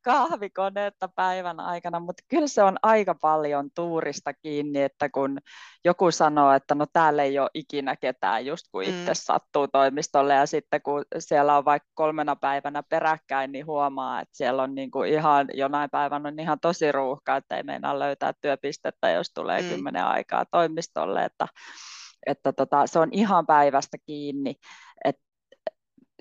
kahvikoneetta 0.01 1.09
päivän 1.15 1.59
aikana, 1.59 1.99
mutta 1.99 2.23
kyllä 2.27 2.47
se 2.47 2.63
on 2.63 2.77
aika 2.83 3.15
paljon 3.15 3.69
tuurista 3.75 4.33
kiinni, 4.33 4.81
että 4.81 5.09
kun 5.09 5.37
joku 5.85 6.11
sanoo, 6.11 6.51
että 6.51 6.75
no 6.75 6.85
täällä 6.93 7.23
ei 7.23 7.39
ole 7.39 7.49
ikinä 7.53 7.95
ketään, 7.95 8.45
just 8.45 8.65
kun 8.71 8.83
itse 8.83 9.11
mm. 9.11 9.15
sattuu 9.15 9.67
toimistolle, 9.67 10.33
ja 10.33 10.45
sitten 10.45 10.81
kun 10.81 11.05
siellä 11.19 11.57
on 11.57 11.65
vaikka 11.65 11.89
kolmena 11.93 12.35
päivänä 12.35 12.83
peräkkäin, 12.83 13.51
niin 13.51 13.65
huomaa, 13.65 14.21
että 14.21 14.37
siellä 14.37 14.63
on 14.63 14.75
niin 14.75 14.91
kuin 14.91 15.09
ihan, 15.09 15.47
jonain 15.53 15.89
päivänä 15.89 16.29
on 16.29 16.39
ihan 16.39 16.59
tosi 16.59 16.91
ruuhka, 16.91 17.35
että 17.35 17.57
ei 17.57 17.63
meinaa 17.63 17.99
löytää 17.99 18.33
työpistettä, 18.41 19.09
jos 19.09 19.31
tulee 19.33 19.61
mm. 19.61 19.69
kymmenen 19.69 20.05
aikaa 20.05 20.45
toimistolle, 20.51 21.23
että 21.25 21.47
että 22.25 22.53
tota, 22.53 22.87
se 22.87 22.99
on 22.99 23.09
ihan 23.11 23.45
päivästä 23.45 23.97
kiinni. 24.05 24.55
Et 25.05 25.17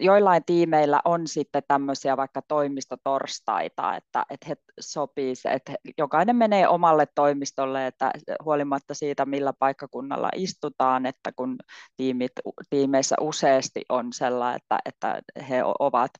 joillain 0.01 0.44
tiimeillä 0.44 1.01
on 1.05 1.27
sitten 1.27 1.62
tämmöisiä 1.68 2.16
vaikka 2.16 2.42
toimistotorstaita, 2.42 3.97
että, 3.97 4.27
että 4.31 4.47
he 4.49 4.57
sopii 4.81 5.35
se, 5.35 5.49
että 5.49 5.75
jokainen 5.99 6.37
menee 6.37 6.68
omalle 6.68 7.07
toimistolle, 7.14 7.87
että 7.87 8.11
huolimatta 8.44 8.94
siitä, 8.94 9.27
millä 9.27 9.53
paikkakunnalla 9.59 10.29
istutaan, 10.35 11.07
että 11.07 11.33
kun 11.37 11.57
tiimit, 11.97 12.33
tiimeissä 12.70 13.16
useasti 13.20 13.85
on 13.88 14.12
sellainen, 14.12 14.57
että, 14.57 14.79
että 14.85 15.42
he 15.49 15.62
ovat 15.79 16.11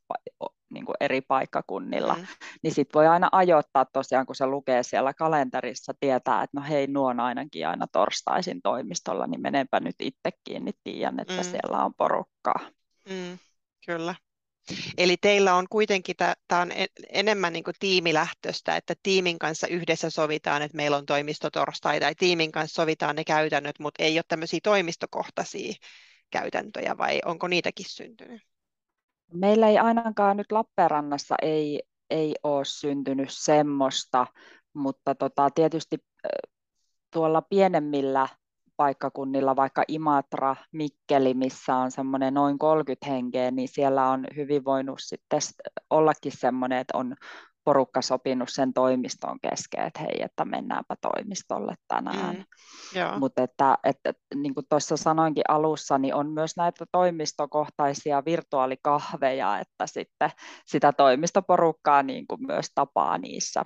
niin 0.69 0.85
kuin 0.85 0.95
eri 0.99 1.21
paikkakunnilla, 1.21 2.13
mm. 2.13 2.25
niin 2.63 2.73
sitten 2.73 2.99
voi 2.99 3.07
aina 3.07 3.29
ajoittaa 3.31 3.85
tosiaan, 3.85 4.25
kun 4.25 4.35
se 4.35 4.45
lukee 4.45 4.83
siellä 4.83 5.13
kalenterissa, 5.13 5.93
tietää, 5.99 6.43
että 6.43 6.59
no 6.59 6.67
hei, 6.69 6.87
nuo 6.87 7.09
on 7.09 7.19
ainakin 7.19 7.67
aina 7.67 7.87
torstaisin 7.87 8.61
toimistolla, 8.61 9.27
niin 9.27 9.41
menenpä 9.41 9.79
nyt 9.79 9.95
itsekin, 9.99 10.65
niin 10.65 10.75
tiedän, 10.83 11.19
että 11.19 11.33
mm. 11.33 11.43
siellä 11.43 11.85
on 11.85 11.93
porukkaa. 11.93 12.59
Mm. 13.09 13.39
Kyllä. 13.85 14.15
Eli 14.97 15.17
teillä 15.17 15.55
on 15.55 15.65
kuitenkin, 15.69 16.15
tämä 16.17 16.61
on 16.61 16.71
enemmän 17.09 17.53
niin 17.53 17.63
kuin 17.63 17.75
tiimilähtöistä, 17.79 18.75
että 18.75 18.93
tiimin 19.03 19.39
kanssa 19.39 19.67
yhdessä 19.67 20.09
sovitaan, 20.09 20.61
että 20.61 20.77
meillä 20.77 20.97
on 20.97 21.05
toimistotorstai, 21.05 21.99
tai 21.99 22.15
tiimin 22.15 22.51
kanssa 22.51 22.81
sovitaan 22.81 23.15
ne 23.15 23.23
käytännöt, 23.23 23.79
mutta 23.79 24.03
ei 24.03 24.17
ole 24.17 24.23
tämmöisiä 24.27 24.59
toimistokohtaisia 24.63 25.73
käytäntöjä, 26.29 26.97
vai 26.97 27.21
onko 27.25 27.47
niitäkin 27.47 27.85
syntynyt? 27.89 28.41
Meillä 29.35 29.67
ei 29.67 29.77
ainakaan 29.77 30.37
nyt 30.37 30.51
Lappeenrannassa 30.51 31.35
ei, 31.41 31.83
ei 32.09 32.35
ole 32.43 32.65
syntynyt 32.65 33.29
semmoista, 33.31 34.27
mutta 34.73 35.15
tota, 35.15 35.49
tietysti 35.49 35.97
tuolla 37.13 37.41
pienemmillä 37.41 38.27
paikkakunnilla, 38.77 39.55
vaikka 39.55 39.83
Imatra, 39.87 40.55
Mikkeli, 40.71 41.33
missä 41.33 41.75
on 41.75 41.91
semmoinen 41.91 42.33
noin 42.33 42.59
30 42.59 43.05
henkeä, 43.09 43.51
niin 43.51 43.67
siellä 43.67 44.09
on 44.09 44.27
hyvin 44.35 44.65
voinut 44.65 44.99
sitten 45.01 45.39
ollakin 45.89 46.31
semmoinen, 46.37 46.79
että 46.79 46.97
on 46.97 47.15
porukka 47.65 48.01
sopinut 48.01 48.49
sen 48.51 48.73
toimiston 48.73 49.39
kesken, 49.39 49.85
että 49.85 49.99
hei, 49.99 50.21
että 50.21 50.45
mennäänpä 50.45 50.95
toimistolle 51.01 51.75
tänään. 51.87 52.35
Mm, 52.35 52.45
Mutta 53.19 53.43
että, 53.43 53.77
että 53.83 54.13
niin 54.35 54.53
kuin 54.53 54.65
tuossa 54.69 54.97
sanoinkin 54.97 55.43
alussa, 55.47 55.97
niin 55.97 56.15
on 56.15 56.31
myös 56.31 56.57
näitä 56.57 56.85
toimistokohtaisia 56.91 58.25
virtuaalikahveja, 58.25 59.59
että 59.59 59.87
sitten 59.87 60.29
sitä 60.67 60.93
toimistoporukkaa 60.93 62.03
niin 62.03 62.27
kuin 62.27 62.45
myös 62.47 62.65
tapaa 62.75 63.17
niissä, 63.17 63.63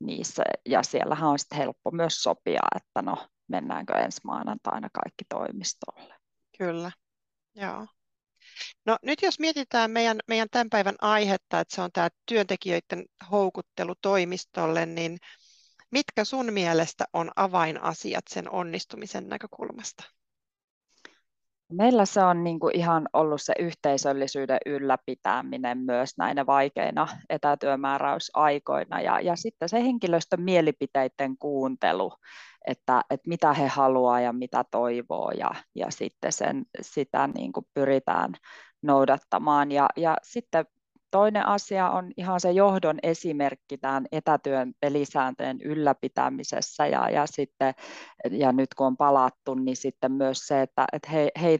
niissä. 0.00 0.42
Ja 0.68 0.82
siellähän 0.82 1.30
on 1.30 1.38
sitten 1.38 1.58
helppo 1.58 1.90
myös 1.90 2.14
sopia, 2.22 2.62
että 2.76 3.02
no 3.10 3.26
mennäänkö 3.48 3.92
ensi 3.92 4.20
maanantaina 4.24 4.88
kaikki 4.92 5.24
toimistolle. 5.28 6.14
Kyllä, 6.58 6.92
joo. 7.56 7.86
No 8.86 8.96
nyt 9.02 9.22
jos 9.22 9.38
mietitään 9.38 9.90
meidän, 9.90 10.18
meidän 10.28 10.48
tämän 10.50 10.70
päivän 10.70 10.96
aihetta, 11.00 11.60
että 11.60 11.74
se 11.74 11.82
on 11.82 11.90
tämä 11.92 12.08
työntekijöiden 12.26 13.04
houkuttelu 13.30 13.94
toimistolle, 14.02 14.86
niin 14.86 15.18
mitkä 15.90 16.24
sun 16.24 16.52
mielestä 16.52 17.04
on 17.12 17.30
avainasiat 17.36 18.24
sen 18.30 18.50
onnistumisen 18.50 19.28
näkökulmasta? 19.28 20.04
Meillä 21.72 22.04
se 22.04 22.20
on 22.20 22.44
niin 22.44 22.60
kuin 22.60 22.76
ihan 22.76 23.08
ollut 23.12 23.42
se 23.42 23.52
yhteisöllisyyden 23.58 24.58
ylläpitäminen 24.66 25.78
myös 25.78 26.18
näinä 26.18 26.46
vaikeina 26.46 27.08
etätyömääräysaikoina 27.28 29.00
ja, 29.00 29.20
ja 29.20 29.36
sitten 29.36 29.68
se 29.68 29.82
henkilöstön 29.82 30.42
mielipiteiden 30.42 31.38
kuuntelu, 31.38 32.12
että, 32.66 33.02
että 33.10 33.28
mitä 33.28 33.52
he 33.52 33.66
haluaa 33.66 34.20
ja 34.20 34.32
mitä 34.32 34.64
toivoo 34.70 35.30
ja, 35.30 35.50
ja 35.74 35.86
sitten 35.90 36.32
sen, 36.32 36.66
sitä 36.80 37.26
niin 37.26 37.52
kuin 37.52 37.66
pyritään 37.74 38.34
noudattamaan. 38.82 39.72
Ja, 39.72 39.88
ja 39.96 40.16
sitten 40.22 40.66
toinen 41.10 41.46
asia 41.46 41.90
on 41.90 42.12
ihan 42.16 42.40
se 42.40 42.50
johdon 42.50 42.98
esimerkki 43.02 43.78
tämän 43.78 44.06
etätyön 44.12 44.72
pelisääntöjen 44.80 45.60
ylläpitämisessä 45.60 46.86
ja, 46.86 47.10
ja, 47.10 47.26
sitten, 47.26 47.74
ja 48.30 48.52
nyt 48.52 48.74
kun 48.74 48.86
on 48.86 48.96
palattu, 48.96 49.54
niin 49.54 49.76
sitten 49.76 50.12
myös 50.12 50.38
se, 50.38 50.62
että, 50.62 50.86
että 50.92 51.10
he, 51.10 51.28
he 51.42 51.58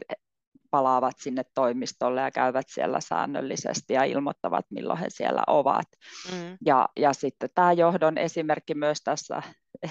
palaavat 0.71 1.15
sinne 1.19 1.43
toimistolle 1.53 2.21
ja 2.21 2.31
käyvät 2.31 2.65
siellä 2.69 2.99
säännöllisesti 3.01 3.93
ja 3.93 4.03
ilmoittavat, 4.03 4.65
milloin 4.69 4.99
he 4.99 5.05
siellä 5.09 5.43
ovat. 5.47 5.87
Mm. 6.31 6.57
Ja, 6.65 6.89
ja 6.99 7.13
sitten 7.13 7.49
tämä 7.55 7.73
johdon 7.73 8.17
esimerkki 8.17 8.75
myös 8.75 9.01
tässä 9.03 9.41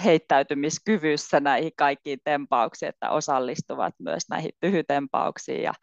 heittäytymiskyvyssä 0.03 1.39
näihin 1.39 1.71
kaikkiin 1.77 2.19
tempauksiin, 2.23 2.89
että 2.89 3.09
osallistuvat 3.09 3.95
myös 3.99 4.23
näihin 4.29 4.51
tyhytempauksiin 4.59 5.63
ja, 5.63 5.73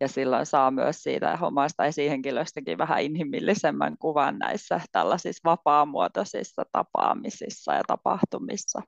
ja 0.00 0.08
silloin 0.08 0.46
saa 0.46 0.70
myös 0.70 1.02
siitä 1.02 1.38
omasta 1.40 1.84
esihenkilöstäkin 1.84 2.78
vähän 2.78 3.02
inhimillisemmän 3.02 3.98
kuvan 3.98 4.38
näissä 4.38 4.80
tällaisissa 4.92 5.50
vapaamuotoisissa 5.50 6.62
tapaamisissa 6.72 7.74
ja 7.74 7.82
tapahtumissa. 7.86 8.82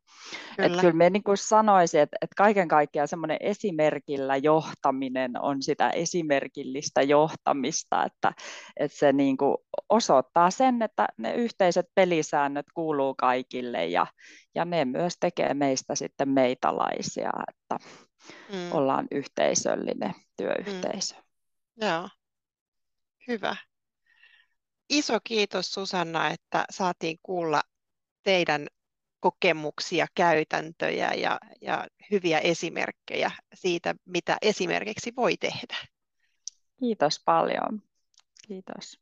Kyllä, 0.57 0.67
että 0.67 0.81
kyllä 0.81 0.95
me 0.95 1.11
niin 1.11 1.25
kuin 1.25 1.37
sanoisin, 1.37 2.01
että, 2.01 2.17
että 2.21 2.35
kaiken 2.37 2.69
kaikkiaan 2.69 3.09
semmoinen 3.09 3.39
esimerkillä 3.41 4.37
johtaminen 4.37 5.41
on 5.41 5.63
sitä 5.63 5.91
esimerkillistä 5.91 7.03
johtamista, 7.03 8.05
että, 8.05 8.33
että 8.77 8.99
se 8.99 9.13
niin 9.13 9.37
kuin 9.37 9.57
osoittaa 9.89 10.51
sen, 10.51 10.83
että 10.83 11.07
ne 11.19 11.35
yhteiset 11.35 11.87
pelisäännöt 11.95 12.67
kuuluu 12.75 13.15
kaikille 13.15 13.87
ja, 13.87 14.07
ja 14.59 14.65
ne 14.65 14.85
myös 14.85 15.17
tekee 15.21 15.55
meistä 15.55 15.95
sitten 15.95 16.29
meitalaisia, 16.29 17.31
että 17.49 17.79
mm. 18.53 18.73
ollaan 18.73 19.07
yhteisöllinen 19.11 20.15
työyhteisö. 20.37 21.15
Mm. 21.15 21.87
Joo, 21.87 22.09
hyvä. 23.29 23.57
Iso 24.89 25.19
kiitos 25.25 25.75
Susanna, 25.75 26.29
että 26.29 26.65
saatiin 26.71 27.19
kuulla 27.23 27.63
teidän 28.23 28.67
kokemuksia, 29.21 30.07
käytäntöjä 30.15 31.13
ja, 31.15 31.39
ja 31.61 31.87
hyviä 32.11 32.39
esimerkkejä 32.39 33.31
siitä, 33.55 33.95
mitä 34.05 34.37
esimerkiksi 34.43 35.13
voi 35.17 35.37
tehdä. 35.37 35.77
Kiitos 36.81 37.23
paljon. 37.25 37.83
Kiitos. 38.49 39.01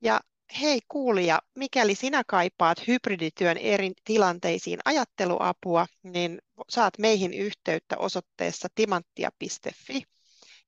Ja 0.00 0.20
hei 0.60 0.80
kuulija, 0.88 1.42
mikäli 1.54 1.94
sinä 1.94 2.22
kaipaat 2.26 2.86
hybridityön 2.86 3.56
eri 3.56 3.92
tilanteisiin 4.04 4.78
ajatteluapua, 4.84 5.86
niin 6.02 6.38
saat 6.68 6.98
meihin 6.98 7.34
yhteyttä 7.34 7.96
osoitteessa 7.98 8.68
timanttia.fi. 8.74 10.02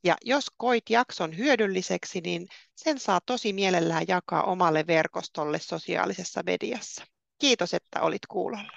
Ja 0.04 0.16
jos 0.24 0.46
koit 0.56 0.90
jakson 0.90 1.36
hyödylliseksi, 1.36 2.20
niin 2.20 2.48
sen 2.76 2.98
saa 2.98 3.20
tosi 3.26 3.52
mielellään 3.52 4.04
jakaa 4.08 4.42
omalle 4.42 4.86
verkostolle 4.86 5.58
sosiaalisessa 5.58 6.42
mediassa. 6.46 7.04
Kiitos, 7.38 7.74
että 7.74 8.00
olit 8.00 8.26
kuulolla. 8.28 8.72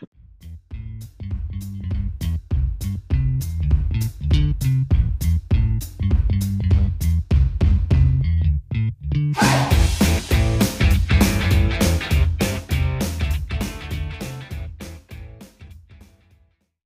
Thank 4.34 4.64
you 4.64 5.13